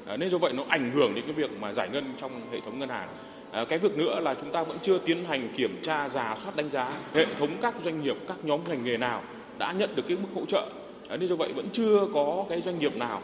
Ờ, 0.05 0.17
nên 0.17 0.29
do 0.29 0.37
vậy 0.37 0.53
nó 0.53 0.63
ảnh 0.69 0.91
hưởng 0.91 1.15
đến 1.15 1.23
cái 1.25 1.33
việc 1.33 1.51
mà 1.61 1.73
giải 1.73 1.89
ngân 1.89 2.13
trong 2.17 2.31
hệ 2.51 2.59
thống 2.59 2.79
ngân 2.79 2.89
hàng. 2.89 3.09
Ờ, 3.51 3.65
cái 3.65 3.79
việc 3.79 3.97
nữa 3.97 4.19
là 4.19 4.33
chúng 4.33 4.51
ta 4.51 4.63
vẫn 4.63 4.77
chưa 4.81 4.97
tiến 4.97 5.25
hành 5.25 5.49
kiểm 5.57 5.79
tra 5.83 6.09
giả 6.09 6.37
soát 6.43 6.55
đánh 6.55 6.69
giá 6.69 6.91
hệ 7.13 7.25
thống 7.39 7.49
các 7.61 7.75
doanh 7.83 8.03
nghiệp 8.03 8.15
các 8.27 8.37
nhóm 8.43 8.59
ngành 8.69 8.83
nghề 8.83 8.97
nào 8.97 9.23
đã 9.57 9.71
nhận 9.71 9.95
được 9.95 10.03
cái 10.07 10.17
mức 10.17 10.27
hỗ 10.35 10.45
trợ. 10.45 10.69
Nên 11.09 11.27
do 11.27 11.35
vậy 11.35 11.53
vẫn 11.53 11.67
chưa 11.73 12.07
có 12.13 12.45
cái 12.49 12.61
doanh 12.61 12.79
nghiệp 12.79 12.95
nào 12.95 13.21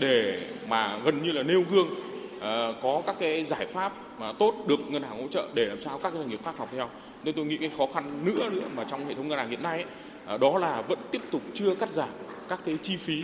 để 0.00 0.40
mà 0.68 0.98
gần 1.04 1.22
như 1.22 1.32
là 1.32 1.42
nêu 1.42 1.64
gương 1.70 1.88
có 2.82 3.02
các 3.06 3.16
cái 3.18 3.44
giải 3.44 3.66
pháp 3.66 3.92
mà 4.18 4.32
tốt 4.32 4.54
được 4.68 4.80
ngân 4.88 5.02
hàng 5.02 5.22
hỗ 5.22 5.28
trợ 5.28 5.48
để 5.54 5.64
làm 5.64 5.80
sao 5.80 6.00
các 6.02 6.12
doanh 6.12 6.28
nghiệp 6.28 6.40
khác 6.44 6.54
học 6.58 6.68
theo. 6.72 6.90
Nên 7.24 7.34
tôi 7.34 7.44
nghĩ 7.44 7.56
cái 7.56 7.70
khó 7.78 7.86
khăn 7.94 8.24
nữa 8.24 8.48
nữa 8.52 8.68
mà 8.76 8.84
trong 8.84 9.06
hệ 9.06 9.14
thống 9.14 9.28
ngân 9.28 9.38
hàng 9.38 9.50
hiện 9.50 9.62
nay 9.62 9.84
ấy, 10.26 10.38
đó 10.38 10.58
là 10.58 10.82
vẫn 10.82 10.98
tiếp 11.10 11.20
tục 11.30 11.42
chưa 11.54 11.74
cắt 11.74 11.88
giảm 11.92 12.08
các 12.48 12.60
cái 12.64 12.76
chi 12.82 12.96
phí 12.96 13.22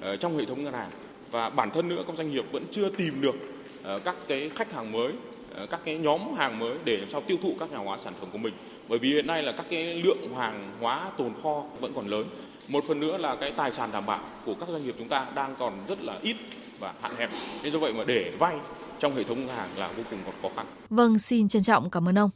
ờ, 0.00 0.16
trong 0.16 0.38
hệ 0.38 0.44
thống 0.44 0.64
ngân 0.64 0.72
hàng 0.72 0.90
và 1.30 1.50
bản 1.50 1.70
thân 1.70 1.88
nữa 1.88 2.02
các 2.06 2.16
doanh 2.16 2.30
nghiệp 2.30 2.44
vẫn 2.52 2.64
chưa 2.70 2.88
tìm 2.90 3.20
được 3.20 3.34
ờ, 3.82 3.98
các 3.98 4.16
cái 4.28 4.50
khách 4.54 4.72
hàng 4.72 4.92
mới 4.92 5.12
ờ, 5.54 5.66
các 5.66 5.80
cái 5.84 5.98
nhóm 5.98 6.20
hàng 6.36 6.58
mới 6.58 6.78
để 6.84 6.96
làm 6.96 7.08
sao 7.08 7.20
tiêu 7.20 7.36
thụ 7.42 7.54
các 7.58 7.70
hàng 7.70 7.84
hóa 7.84 7.98
sản 7.98 8.12
phẩm 8.20 8.28
của 8.32 8.38
mình 8.38 8.54
bởi 8.88 8.98
vì 8.98 9.08
hiện 9.08 9.26
nay 9.26 9.42
là 9.42 9.52
các 9.52 9.66
cái 9.70 10.02
lượng 10.04 10.34
hàng 10.36 10.72
hóa 10.80 11.10
tồn 11.16 11.32
kho 11.42 11.64
vẫn 11.80 11.92
còn 11.94 12.06
lớn 12.06 12.26
một 12.68 12.84
phần 12.84 13.00
nữa 13.00 13.18
là 13.18 13.36
cái 13.36 13.52
tài 13.56 13.70
sản 13.70 13.90
đảm 13.92 14.06
bảo 14.06 14.20
của 14.44 14.54
các 14.54 14.68
doanh 14.68 14.84
nghiệp 14.84 14.94
chúng 14.98 15.08
ta 15.08 15.26
đang 15.34 15.54
còn 15.58 15.72
rất 15.88 16.02
là 16.02 16.18
ít 16.22 16.36
và 16.78 16.94
hạn 17.02 17.12
hẹp 17.18 17.30
nên 17.62 17.72
do 17.72 17.78
vậy 17.78 17.92
mà 17.92 18.04
để 18.04 18.32
vay 18.38 18.56
trong 18.98 19.14
hệ 19.14 19.24
thống 19.24 19.38
ngân 19.38 19.56
hàng 19.56 19.68
là 19.76 19.92
vô 19.96 20.02
cùng 20.10 20.18
còn 20.24 20.34
khó 20.42 20.48
khăn. 20.56 20.66
Vâng, 20.90 21.18
xin 21.18 21.48
trân 21.48 21.62
trọng 21.62 21.90
cảm 21.90 22.08
ơn 22.08 22.18
ông. 22.18 22.30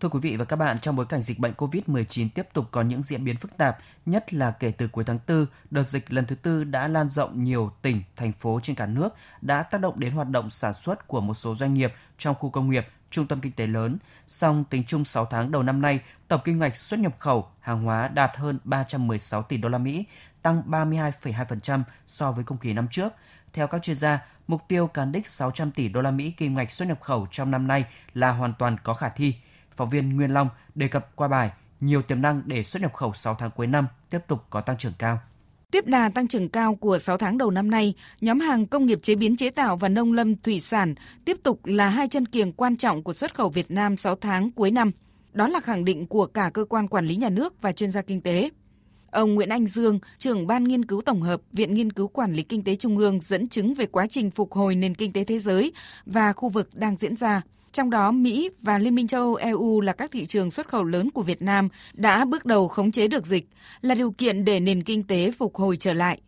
Thưa 0.00 0.08
quý 0.08 0.20
vị 0.22 0.36
và 0.36 0.44
các 0.44 0.56
bạn, 0.56 0.78
trong 0.78 0.96
bối 0.96 1.06
cảnh 1.06 1.22
dịch 1.22 1.38
bệnh 1.38 1.52
COVID-19 1.52 2.28
tiếp 2.34 2.48
tục 2.52 2.68
có 2.70 2.82
những 2.82 3.02
diễn 3.02 3.24
biến 3.24 3.36
phức 3.36 3.56
tạp, 3.56 3.78
nhất 4.06 4.34
là 4.34 4.50
kể 4.50 4.70
từ 4.70 4.88
cuối 4.88 5.04
tháng 5.04 5.18
4, 5.28 5.46
đợt 5.70 5.82
dịch 5.82 6.12
lần 6.12 6.26
thứ 6.26 6.34
tư 6.34 6.64
đã 6.64 6.88
lan 6.88 7.08
rộng 7.08 7.44
nhiều 7.44 7.72
tỉnh, 7.82 8.02
thành 8.16 8.32
phố 8.32 8.60
trên 8.62 8.76
cả 8.76 8.86
nước, 8.86 9.08
đã 9.40 9.62
tác 9.62 9.80
động 9.80 10.00
đến 10.00 10.12
hoạt 10.12 10.28
động 10.28 10.50
sản 10.50 10.74
xuất 10.74 11.08
của 11.08 11.20
một 11.20 11.34
số 11.34 11.54
doanh 11.54 11.74
nghiệp 11.74 11.94
trong 12.18 12.34
khu 12.34 12.50
công 12.50 12.70
nghiệp, 12.70 12.88
trung 13.10 13.26
tâm 13.26 13.40
kinh 13.40 13.52
tế 13.52 13.66
lớn. 13.66 13.98
Song 14.26 14.64
tính 14.70 14.84
chung 14.86 15.04
6 15.04 15.26
tháng 15.26 15.50
đầu 15.50 15.62
năm 15.62 15.82
nay, 15.82 16.00
tổng 16.28 16.40
kinh 16.44 16.58
ngạch 16.58 16.76
xuất 16.76 17.00
nhập 17.00 17.16
khẩu 17.18 17.48
hàng 17.60 17.82
hóa 17.82 18.08
đạt 18.08 18.30
hơn 18.36 18.58
316 18.64 19.42
tỷ 19.42 19.56
đô 19.56 19.68
la 19.68 19.78
Mỹ, 19.78 20.04
tăng 20.42 20.62
32,2% 20.66 21.82
so 22.06 22.32
với 22.32 22.44
cùng 22.44 22.58
kỳ 22.58 22.72
năm 22.72 22.88
trước. 22.90 23.12
Theo 23.52 23.66
các 23.66 23.82
chuyên 23.82 23.96
gia, 23.96 24.26
mục 24.46 24.62
tiêu 24.68 24.86
cán 24.86 25.12
đích 25.12 25.26
600 25.26 25.70
tỷ 25.70 25.88
đô 25.88 26.00
la 26.00 26.10
Mỹ 26.10 26.30
kim 26.30 26.54
ngạch 26.54 26.70
xuất 26.70 26.88
nhập 26.88 27.00
khẩu 27.00 27.26
trong 27.30 27.50
năm 27.50 27.66
nay 27.66 27.84
là 28.14 28.30
hoàn 28.32 28.52
toàn 28.58 28.76
có 28.84 28.94
khả 28.94 29.08
thi. 29.08 29.34
Phóng 29.76 29.88
viên 29.88 30.16
Nguyên 30.16 30.30
Long 30.30 30.48
đề 30.74 30.88
cập 30.88 31.16
qua 31.16 31.28
bài 31.28 31.50
nhiều 31.80 32.02
tiềm 32.02 32.22
năng 32.22 32.42
để 32.46 32.64
xuất 32.64 32.82
nhập 32.82 32.94
khẩu 32.94 33.14
6 33.14 33.34
tháng 33.34 33.50
cuối 33.56 33.66
năm 33.66 33.86
tiếp 34.10 34.18
tục 34.28 34.44
có 34.50 34.60
tăng 34.60 34.78
trưởng 34.78 34.92
cao. 34.98 35.18
Tiếp 35.70 35.86
đà 35.86 36.08
tăng 36.08 36.28
trưởng 36.28 36.48
cao 36.48 36.74
của 36.74 36.98
6 36.98 37.18
tháng 37.18 37.38
đầu 37.38 37.50
năm 37.50 37.70
nay, 37.70 37.94
nhóm 38.20 38.40
hàng 38.40 38.66
công 38.66 38.86
nghiệp 38.86 38.98
chế 39.02 39.14
biến 39.14 39.36
chế 39.36 39.50
tạo 39.50 39.76
và 39.76 39.88
nông 39.88 40.12
lâm 40.12 40.36
thủy 40.36 40.60
sản 40.60 40.94
tiếp 41.24 41.36
tục 41.42 41.66
là 41.66 41.88
hai 41.88 42.08
chân 42.08 42.26
kiềng 42.26 42.52
quan 42.52 42.76
trọng 42.76 43.02
của 43.02 43.12
xuất 43.12 43.34
khẩu 43.34 43.48
Việt 43.48 43.70
Nam 43.70 43.96
6 43.96 44.16
tháng 44.16 44.50
cuối 44.50 44.70
năm. 44.70 44.90
Đó 45.32 45.48
là 45.48 45.60
khẳng 45.60 45.84
định 45.84 46.06
của 46.06 46.26
cả 46.26 46.50
cơ 46.54 46.64
quan 46.64 46.88
quản 46.88 47.06
lý 47.06 47.16
nhà 47.16 47.28
nước 47.28 47.62
và 47.62 47.72
chuyên 47.72 47.90
gia 47.90 48.02
kinh 48.02 48.20
tế. 48.20 48.50
Ông 49.10 49.34
Nguyễn 49.34 49.48
Anh 49.48 49.66
Dương, 49.66 49.98
trưởng 50.18 50.46
ban 50.46 50.64
nghiên 50.64 50.84
cứu 50.84 51.00
tổng 51.00 51.22
hợp 51.22 51.40
Viện 51.52 51.74
Nghiên 51.74 51.92
cứu 51.92 52.08
Quản 52.08 52.32
lý 52.32 52.42
Kinh 52.42 52.64
tế 52.64 52.74
Trung 52.74 52.98
ương 52.98 53.20
dẫn 53.20 53.48
chứng 53.48 53.74
về 53.74 53.86
quá 53.86 54.06
trình 54.06 54.30
phục 54.30 54.52
hồi 54.52 54.74
nền 54.74 54.94
kinh 54.94 55.12
tế 55.12 55.24
thế 55.24 55.38
giới 55.38 55.72
và 56.06 56.32
khu 56.32 56.48
vực 56.48 56.74
đang 56.74 56.96
diễn 56.96 57.16
ra. 57.16 57.42
Trong 57.76 57.90
đó, 57.90 58.10
Mỹ 58.10 58.50
và 58.62 58.78
Liên 58.78 58.94
minh 58.94 59.06
châu 59.06 59.22
Âu 59.22 59.34
EU 59.34 59.80
là 59.80 59.92
các 59.92 60.10
thị 60.12 60.26
trường 60.26 60.50
xuất 60.50 60.68
khẩu 60.68 60.84
lớn 60.84 61.10
của 61.10 61.22
Việt 61.22 61.42
Nam 61.42 61.68
đã 61.92 62.24
bước 62.24 62.44
đầu 62.44 62.68
khống 62.68 62.92
chế 62.92 63.08
được 63.08 63.26
dịch, 63.26 63.46
là 63.80 63.94
điều 63.94 64.10
kiện 64.10 64.44
để 64.44 64.60
nền 64.60 64.82
kinh 64.82 65.02
tế 65.02 65.30
phục 65.30 65.54
hồi 65.54 65.76
trở 65.76 65.94
lại. 65.94 66.20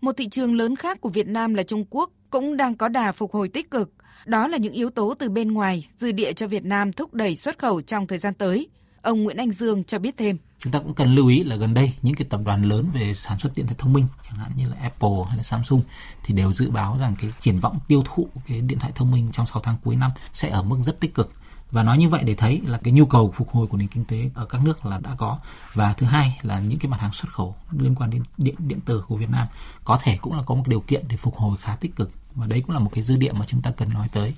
Một 0.00 0.12
thị 0.16 0.28
trường 0.28 0.56
lớn 0.56 0.76
khác 0.76 1.00
của 1.00 1.08
Việt 1.08 1.28
Nam 1.28 1.54
là 1.54 1.62
Trung 1.62 1.84
Quốc 1.90 2.10
cũng 2.30 2.56
đang 2.56 2.76
có 2.76 2.88
đà 2.88 3.12
phục 3.12 3.32
hồi 3.32 3.48
tích 3.48 3.70
cực. 3.70 3.90
Đó 4.26 4.48
là 4.48 4.58
những 4.58 4.72
yếu 4.72 4.90
tố 4.90 5.14
từ 5.14 5.28
bên 5.28 5.52
ngoài 5.52 5.84
dư 5.96 6.12
địa 6.12 6.32
cho 6.32 6.46
Việt 6.46 6.64
Nam 6.64 6.92
thúc 6.92 7.14
đẩy 7.14 7.36
xuất 7.36 7.58
khẩu 7.58 7.80
trong 7.80 8.06
thời 8.06 8.18
gian 8.18 8.34
tới. 8.34 8.68
Ông 9.02 9.22
Nguyễn 9.22 9.36
Anh 9.36 9.50
Dương 9.50 9.84
cho 9.84 9.98
biết 9.98 10.16
thêm. 10.16 10.38
Chúng 10.64 10.72
ta 10.72 10.78
cũng 10.78 10.94
cần 10.94 11.14
lưu 11.14 11.28
ý 11.28 11.44
là 11.44 11.56
gần 11.56 11.74
đây 11.74 11.92
những 12.02 12.14
cái 12.14 12.26
tập 12.30 12.40
đoàn 12.44 12.62
lớn 12.62 12.90
về 12.94 13.14
sản 13.14 13.38
xuất 13.38 13.56
điện 13.56 13.66
thoại 13.66 13.76
thông 13.78 13.92
minh, 13.92 14.06
chẳng 14.28 14.38
hạn 14.38 14.50
như 14.56 14.68
là 14.68 14.76
Apple 14.80 15.24
hay 15.28 15.36
là 15.36 15.42
Samsung 15.42 15.82
thì 16.22 16.34
đều 16.34 16.54
dự 16.54 16.70
báo 16.70 16.98
rằng 17.00 17.16
cái 17.20 17.32
triển 17.40 17.60
vọng 17.60 17.78
tiêu 17.88 18.02
thụ 18.06 18.28
cái 18.46 18.60
điện 18.60 18.78
thoại 18.78 18.92
thông 18.94 19.10
minh 19.10 19.30
trong 19.32 19.46
6 19.46 19.62
tháng 19.62 19.76
cuối 19.84 19.96
năm 19.96 20.10
sẽ 20.32 20.48
ở 20.50 20.62
mức 20.62 20.76
rất 20.84 21.00
tích 21.00 21.14
cực. 21.14 21.32
Và 21.70 21.82
nói 21.82 21.98
như 21.98 22.08
vậy 22.08 22.22
để 22.24 22.34
thấy 22.34 22.60
là 22.64 22.78
cái 22.78 22.92
nhu 22.92 23.06
cầu 23.06 23.32
phục 23.36 23.50
hồi 23.50 23.66
của 23.66 23.76
nền 23.76 23.88
kinh 23.88 24.04
tế 24.04 24.30
ở 24.34 24.44
các 24.44 24.64
nước 24.64 24.86
là 24.86 24.98
đã 24.98 25.14
có. 25.18 25.38
Và 25.74 25.92
thứ 25.92 26.06
hai 26.06 26.38
là 26.42 26.60
những 26.60 26.78
cái 26.78 26.90
mặt 26.90 27.00
hàng 27.00 27.12
xuất 27.12 27.32
khẩu 27.32 27.54
liên 27.70 27.94
quan 27.94 28.10
đến 28.10 28.22
điện 28.38 28.54
điện 28.58 28.80
tử 28.80 29.04
của 29.08 29.16
Việt 29.16 29.30
Nam 29.30 29.46
có 29.84 29.98
thể 30.02 30.16
cũng 30.16 30.36
là 30.36 30.42
có 30.42 30.54
một 30.54 30.64
điều 30.68 30.80
kiện 30.80 31.04
để 31.08 31.16
phục 31.16 31.36
hồi 31.36 31.56
khá 31.60 31.76
tích 31.76 31.96
cực. 31.96 32.10
Và 32.34 32.46
đấy 32.46 32.60
cũng 32.60 32.70
là 32.70 32.78
một 32.78 32.90
cái 32.94 33.04
dư 33.04 33.16
địa 33.16 33.32
mà 33.32 33.44
chúng 33.48 33.62
ta 33.62 33.70
cần 33.70 33.88
nói 33.88 34.08
tới 34.12 34.34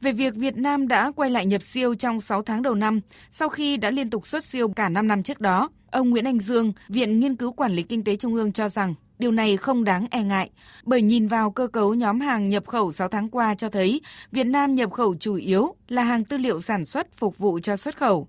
về 0.00 0.12
việc 0.12 0.34
Việt 0.34 0.56
Nam 0.56 0.88
đã 0.88 1.12
quay 1.16 1.30
lại 1.30 1.46
nhập 1.46 1.62
siêu 1.62 1.94
trong 1.94 2.20
6 2.20 2.42
tháng 2.42 2.62
đầu 2.62 2.74
năm 2.74 3.00
sau 3.30 3.48
khi 3.48 3.76
đã 3.76 3.90
liên 3.90 4.10
tục 4.10 4.26
xuất 4.26 4.44
siêu 4.44 4.68
cả 4.68 4.88
5 4.88 5.08
năm 5.08 5.22
trước 5.22 5.40
đó. 5.40 5.70
Ông 5.90 6.10
Nguyễn 6.10 6.24
Anh 6.24 6.38
Dương, 6.38 6.72
Viện 6.88 7.20
Nghiên 7.20 7.36
cứu 7.36 7.52
Quản 7.52 7.72
lý 7.72 7.82
Kinh 7.82 8.04
tế 8.04 8.16
Trung 8.16 8.34
ương 8.34 8.52
cho 8.52 8.68
rằng 8.68 8.94
điều 9.18 9.30
này 9.30 9.56
không 9.56 9.84
đáng 9.84 10.06
e 10.10 10.22
ngại, 10.22 10.50
bởi 10.84 11.02
nhìn 11.02 11.28
vào 11.28 11.50
cơ 11.50 11.66
cấu 11.66 11.94
nhóm 11.94 12.20
hàng 12.20 12.48
nhập 12.48 12.66
khẩu 12.66 12.92
6 12.92 13.08
tháng 13.08 13.28
qua 13.28 13.54
cho 13.54 13.68
thấy 13.68 14.00
Việt 14.32 14.44
Nam 14.44 14.74
nhập 14.74 14.92
khẩu 14.92 15.14
chủ 15.20 15.34
yếu 15.34 15.74
là 15.88 16.02
hàng 16.02 16.24
tư 16.24 16.38
liệu 16.38 16.60
sản 16.60 16.84
xuất 16.84 17.16
phục 17.16 17.38
vụ 17.38 17.58
cho 17.58 17.76
xuất 17.76 17.96
khẩu. 17.96 18.28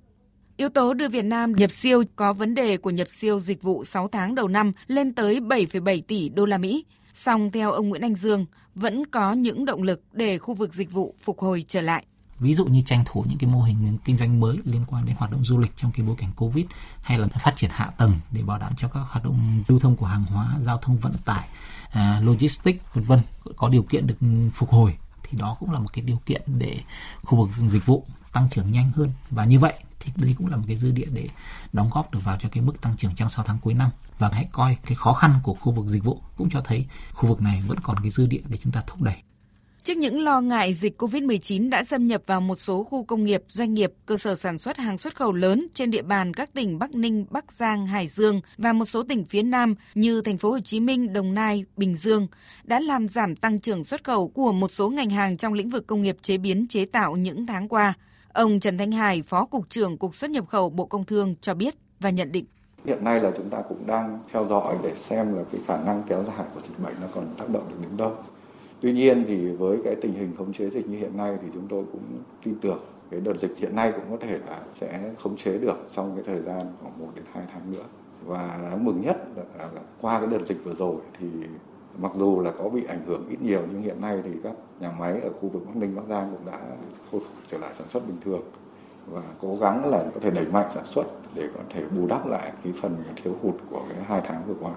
Yếu 0.57 0.69
tố 0.69 0.93
đưa 0.93 1.09
Việt 1.09 1.25
Nam 1.25 1.51
nhập 1.51 1.71
siêu 1.71 2.03
có 2.15 2.33
vấn 2.33 2.55
đề 2.55 2.77
của 2.77 2.89
nhập 2.89 3.07
siêu 3.11 3.39
dịch 3.39 3.61
vụ 3.61 3.83
6 3.83 4.07
tháng 4.07 4.35
đầu 4.35 4.47
năm 4.47 4.71
lên 4.87 5.13
tới 5.13 5.39
7,7 5.39 6.01
tỷ 6.07 6.29
đô 6.29 6.45
la 6.45 6.57
Mỹ. 6.57 6.85
Song 7.17 7.51
theo 7.51 7.71
ông 7.71 7.89
Nguyễn 7.89 8.01
Anh 8.01 8.15
Dương, 8.15 8.45
vẫn 8.75 9.05
có 9.05 9.33
những 9.33 9.65
động 9.65 9.83
lực 9.83 10.01
để 10.13 10.37
khu 10.37 10.53
vực 10.53 10.73
dịch 10.73 10.91
vụ 10.91 11.15
phục 11.23 11.39
hồi 11.39 11.63
trở 11.67 11.81
lại. 11.81 12.05
Ví 12.39 12.55
dụ 12.55 12.65
như 12.65 12.81
tranh 12.81 13.03
thủ 13.05 13.25
những 13.29 13.37
cái 13.37 13.49
mô 13.49 13.61
hình 13.61 13.97
kinh 14.05 14.17
doanh 14.17 14.39
mới 14.39 14.57
liên 14.65 14.85
quan 14.87 15.05
đến 15.05 15.15
hoạt 15.19 15.31
động 15.31 15.45
du 15.45 15.57
lịch 15.57 15.71
trong 15.77 15.91
cái 15.91 16.05
bối 16.05 16.15
cảnh 16.19 16.31
Covid 16.35 16.65
hay 17.01 17.19
là 17.19 17.27
phát 17.27 17.53
triển 17.55 17.69
hạ 17.73 17.91
tầng 17.97 18.13
để 18.31 18.41
bảo 18.41 18.59
đảm 18.59 18.73
cho 18.77 18.87
các 18.87 18.99
hoạt 18.99 19.23
động 19.23 19.63
lưu 19.67 19.79
thông 19.79 19.95
của 19.95 20.05
hàng 20.05 20.25
hóa, 20.25 20.57
giao 20.61 20.77
thông 20.77 20.97
vận 20.97 21.13
tải, 21.25 21.47
à, 21.91 22.19
logistics 22.23 22.83
vân 22.93 23.03
vân 23.03 23.19
có 23.55 23.69
điều 23.69 23.83
kiện 23.83 24.07
được 24.07 24.17
phục 24.53 24.69
hồi 24.69 24.97
thì 25.35 25.41
đó 25.41 25.57
cũng 25.59 25.71
là 25.71 25.79
một 25.79 25.93
cái 25.93 26.05
điều 26.05 26.21
kiện 26.25 26.41
để 26.57 26.79
khu 27.23 27.37
vực 27.37 27.49
dịch 27.69 27.85
vụ 27.85 28.05
tăng 28.33 28.49
trưởng 28.49 28.71
nhanh 28.71 28.91
hơn 28.95 29.11
và 29.29 29.45
như 29.45 29.59
vậy 29.59 29.73
thì 29.99 30.11
đây 30.15 30.35
cũng 30.37 30.47
là 30.47 30.57
một 30.57 30.63
cái 30.67 30.77
dư 30.77 30.91
địa 30.91 31.07
để 31.11 31.29
đóng 31.73 31.89
góp 31.93 32.13
được 32.13 32.19
vào 32.23 32.37
cho 32.41 32.49
cái 32.51 32.63
mức 32.63 32.81
tăng 32.81 32.97
trưởng 32.97 33.15
trong 33.15 33.29
6 33.29 33.45
tháng 33.45 33.57
cuối 33.61 33.73
năm 33.73 33.89
và 34.19 34.29
hãy 34.33 34.47
coi 34.51 34.77
cái 34.85 34.95
khó 34.95 35.13
khăn 35.13 35.39
của 35.43 35.53
khu 35.53 35.71
vực 35.71 35.85
dịch 35.87 36.03
vụ 36.03 36.21
cũng 36.37 36.49
cho 36.49 36.61
thấy 36.61 36.85
khu 37.13 37.29
vực 37.29 37.41
này 37.41 37.63
vẫn 37.67 37.79
còn 37.83 37.99
cái 37.99 38.11
dư 38.11 38.27
địa 38.27 38.41
để 38.47 38.57
chúng 38.63 38.71
ta 38.73 38.83
thúc 38.87 39.01
đẩy. 39.01 39.15
Trước 39.85 39.97
những 39.97 40.23
lo 40.23 40.41
ngại 40.41 40.73
dịch 40.73 41.01
COVID-19 41.01 41.69
đã 41.69 41.83
xâm 41.83 42.07
nhập 42.07 42.21
vào 42.25 42.41
một 42.41 42.59
số 42.59 42.83
khu 42.83 43.03
công 43.03 43.23
nghiệp, 43.23 43.43
doanh 43.47 43.73
nghiệp, 43.73 43.93
cơ 44.05 44.17
sở 44.17 44.35
sản 44.35 44.57
xuất 44.57 44.77
hàng 44.77 44.97
xuất 44.97 45.15
khẩu 45.15 45.33
lớn 45.33 45.67
trên 45.73 45.91
địa 45.91 46.01
bàn 46.01 46.33
các 46.33 46.53
tỉnh 46.53 46.79
Bắc 46.79 46.95
Ninh, 46.95 47.25
Bắc 47.29 47.51
Giang, 47.51 47.85
Hải 47.85 48.07
Dương 48.07 48.41
và 48.57 48.73
một 48.73 48.85
số 48.85 49.03
tỉnh 49.03 49.25
phía 49.25 49.41
Nam 49.41 49.75
như 49.95 50.21
thành 50.21 50.37
phố 50.37 50.51
Hồ 50.51 50.59
Chí 50.59 50.79
Minh, 50.79 51.13
Đồng 51.13 51.33
Nai, 51.33 51.65
Bình 51.77 51.95
Dương 51.95 52.27
đã 52.63 52.79
làm 52.79 53.07
giảm 53.07 53.35
tăng 53.35 53.59
trưởng 53.59 53.83
xuất 53.83 54.03
khẩu 54.03 54.27
của 54.27 54.51
một 54.51 54.71
số 54.71 54.89
ngành 54.89 55.09
hàng 55.09 55.37
trong 55.37 55.53
lĩnh 55.53 55.69
vực 55.69 55.87
công 55.87 56.01
nghiệp 56.01 56.17
chế 56.21 56.37
biến 56.37 56.67
chế 56.69 56.85
tạo 56.85 57.15
những 57.15 57.45
tháng 57.45 57.67
qua. 57.67 57.93
Ông 58.33 58.59
Trần 58.59 58.77
Thanh 58.77 58.91
Hải, 58.91 59.21
Phó 59.21 59.45
Cục 59.45 59.69
trưởng 59.69 59.97
Cục 59.97 60.15
xuất 60.15 60.29
nhập 60.31 60.47
khẩu 60.47 60.69
Bộ 60.69 60.85
Công 60.85 61.05
Thương 61.05 61.35
cho 61.41 61.53
biết 61.53 61.75
và 61.99 62.09
nhận 62.09 62.31
định. 62.31 62.45
Hiện 62.85 63.03
nay 63.03 63.19
là 63.19 63.31
chúng 63.37 63.49
ta 63.49 63.57
cũng 63.69 63.87
đang 63.87 64.19
theo 64.31 64.47
dõi 64.49 64.75
để 64.83 64.93
xem 64.95 65.35
là 65.35 65.43
cái 65.51 65.61
khả 65.67 65.77
năng 65.77 66.03
kéo 66.07 66.23
dài 66.23 66.45
của 66.53 66.61
dịch 66.67 66.79
bệnh 66.79 66.93
nó 67.01 67.07
còn 67.15 67.25
tác 67.37 67.49
động 67.49 67.69
được 67.69 67.75
đến 67.81 67.97
đâu. 67.97 68.15
Tuy 68.81 68.93
nhiên 68.93 69.25
thì 69.27 69.51
với 69.51 69.79
cái 69.83 69.95
tình 69.95 70.13
hình 70.13 70.35
khống 70.37 70.53
chế 70.53 70.69
dịch 70.69 70.89
như 70.89 70.97
hiện 70.97 71.17
nay 71.17 71.37
thì 71.41 71.47
chúng 71.53 71.67
tôi 71.67 71.83
cũng 71.91 72.01
tin 72.43 72.55
tưởng 72.61 72.79
cái 73.11 73.19
đợt 73.19 73.37
dịch 73.39 73.57
hiện 73.57 73.75
nay 73.75 73.91
cũng 73.91 74.03
có 74.11 74.25
thể 74.27 74.39
là 74.47 74.61
sẽ 74.73 75.11
khống 75.19 75.37
chế 75.37 75.57
được 75.57 75.77
trong 75.95 76.15
cái 76.15 76.23
thời 76.27 76.41
gian 76.41 76.67
khoảng 76.81 76.99
1 76.99 77.07
đến 77.15 77.25
2 77.33 77.43
tháng 77.53 77.71
nữa. 77.71 77.83
Và 78.25 78.59
đáng 78.63 78.85
mừng 78.85 79.01
nhất 79.01 79.17
là, 79.35 79.63
là 79.75 79.81
qua 80.01 80.19
cái 80.19 80.27
đợt 80.27 80.45
dịch 80.47 80.63
vừa 80.63 80.73
rồi 80.73 80.95
thì 81.19 81.27
mặc 81.97 82.11
dù 82.15 82.41
là 82.41 82.51
có 82.51 82.69
bị 82.69 82.83
ảnh 82.83 83.05
hưởng 83.05 83.25
ít 83.29 83.41
nhiều 83.41 83.61
nhưng 83.71 83.81
hiện 83.81 84.01
nay 84.01 84.21
thì 84.23 84.31
các 84.43 84.53
nhà 84.79 84.91
máy 84.99 85.21
ở 85.21 85.29
khu 85.29 85.49
vực 85.49 85.63
Bắc 85.65 85.75
Ninh, 85.75 85.95
Bắc 85.95 86.03
Giang 86.09 86.31
cũng 86.31 86.45
đã 86.45 86.59
khôi 87.11 87.21
phục 87.21 87.37
trở 87.47 87.57
lại 87.57 87.73
sản 87.73 87.87
xuất 87.87 88.07
bình 88.07 88.17
thường 88.25 88.41
và 89.11 89.21
cố 89.41 89.55
gắng 89.55 89.85
là 89.85 90.05
có 90.13 90.19
thể 90.19 90.31
đẩy 90.31 90.45
mạnh 90.51 90.67
sản 90.71 90.85
xuất 90.85 91.05
để 91.35 91.49
có 91.53 91.59
thể 91.69 91.83
bù 91.97 92.07
đắp 92.07 92.27
lại 92.27 92.51
cái 92.63 92.73
phần 92.81 92.95
thiếu 93.23 93.35
hụt 93.41 93.55
của 93.69 93.83
cái 93.89 94.03
hai 94.03 94.21
tháng 94.25 94.41
vừa 94.47 94.55
qua. 94.61 94.73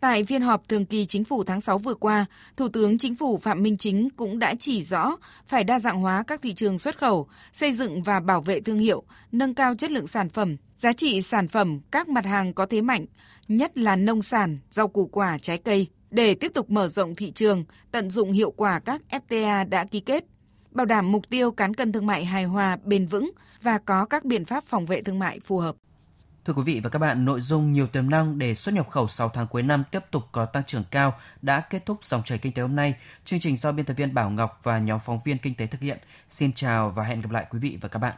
Tại 0.00 0.24
phiên 0.24 0.42
họp 0.42 0.68
thường 0.68 0.86
kỳ 0.86 1.06
chính 1.06 1.24
phủ 1.24 1.44
tháng 1.44 1.60
6 1.60 1.78
vừa 1.78 1.94
qua, 1.94 2.26
Thủ 2.56 2.68
tướng 2.68 2.98
Chính 2.98 3.14
phủ 3.14 3.38
Phạm 3.38 3.62
Minh 3.62 3.76
Chính 3.76 4.08
cũng 4.10 4.38
đã 4.38 4.54
chỉ 4.58 4.82
rõ 4.82 5.16
phải 5.46 5.64
đa 5.64 5.78
dạng 5.78 6.00
hóa 6.00 6.24
các 6.26 6.42
thị 6.42 6.54
trường 6.54 6.78
xuất 6.78 6.98
khẩu, 6.98 7.28
xây 7.52 7.72
dựng 7.72 8.02
và 8.02 8.20
bảo 8.20 8.40
vệ 8.40 8.60
thương 8.60 8.78
hiệu, 8.78 9.02
nâng 9.32 9.54
cao 9.54 9.74
chất 9.74 9.90
lượng 9.90 10.06
sản 10.06 10.28
phẩm, 10.28 10.56
giá 10.76 10.92
trị 10.92 11.22
sản 11.22 11.48
phẩm 11.48 11.80
các 11.90 12.08
mặt 12.08 12.26
hàng 12.26 12.52
có 12.52 12.66
thế 12.66 12.80
mạnh, 12.80 13.06
nhất 13.48 13.78
là 13.78 13.96
nông 13.96 14.22
sản, 14.22 14.58
rau 14.70 14.88
củ 14.88 15.06
quả, 15.06 15.38
trái 15.38 15.58
cây 15.58 15.86
để 16.10 16.34
tiếp 16.34 16.52
tục 16.54 16.70
mở 16.70 16.88
rộng 16.88 17.14
thị 17.14 17.30
trường, 17.30 17.64
tận 17.90 18.10
dụng 18.10 18.32
hiệu 18.32 18.50
quả 18.50 18.80
các 18.80 19.02
FTA 19.10 19.68
đã 19.68 19.84
ký 19.84 20.00
kết, 20.00 20.24
bảo 20.70 20.86
đảm 20.86 21.12
mục 21.12 21.28
tiêu 21.30 21.50
cán 21.50 21.74
cân 21.74 21.92
thương 21.92 22.06
mại 22.06 22.24
hài 22.24 22.44
hòa, 22.44 22.78
bền 22.84 23.06
vững 23.06 23.30
và 23.62 23.78
có 23.78 24.04
các 24.04 24.24
biện 24.24 24.44
pháp 24.44 24.64
phòng 24.66 24.86
vệ 24.86 25.00
thương 25.00 25.18
mại 25.18 25.40
phù 25.40 25.58
hợp. 25.58 25.76
Thưa 26.48 26.54
quý 26.54 26.62
vị 26.62 26.80
và 26.84 26.90
các 26.90 26.98
bạn, 26.98 27.24
nội 27.24 27.40
dung 27.40 27.72
nhiều 27.72 27.86
tiềm 27.86 28.10
năng 28.10 28.38
để 28.38 28.54
xuất 28.54 28.74
nhập 28.74 28.90
khẩu 28.90 29.08
6 29.08 29.28
tháng 29.28 29.46
cuối 29.46 29.62
năm 29.62 29.84
tiếp 29.90 30.04
tục 30.10 30.22
có 30.32 30.46
tăng 30.46 30.64
trưởng 30.64 30.84
cao 30.90 31.14
đã 31.42 31.60
kết 31.60 31.86
thúc 31.86 32.04
dòng 32.04 32.22
chảy 32.22 32.38
kinh 32.38 32.52
tế 32.52 32.62
hôm 32.62 32.76
nay. 32.76 32.94
Chương 33.24 33.40
trình 33.40 33.56
do 33.56 33.72
biên 33.72 33.86
tập 33.86 33.94
viên 33.94 34.14
Bảo 34.14 34.30
Ngọc 34.30 34.60
và 34.62 34.78
nhóm 34.78 34.98
phóng 34.98 35.18
viên 35.24 35.38
kinh 35.38 35.54
tế 35.54 35.66
thực 35.66 35.80
hiện. 35.80 35.98
Xin 36.28 36.52
chào 36.52 36.90
và 36.90 37.04
hẹn 37.04 37.20
gặp 37.20 37.30
lại 37.30 37.46
quý 37.50 37.58
vị 37.58 37.78
và 37.80 37.88
các 37.88 37.98
bạn. 37.98 38.14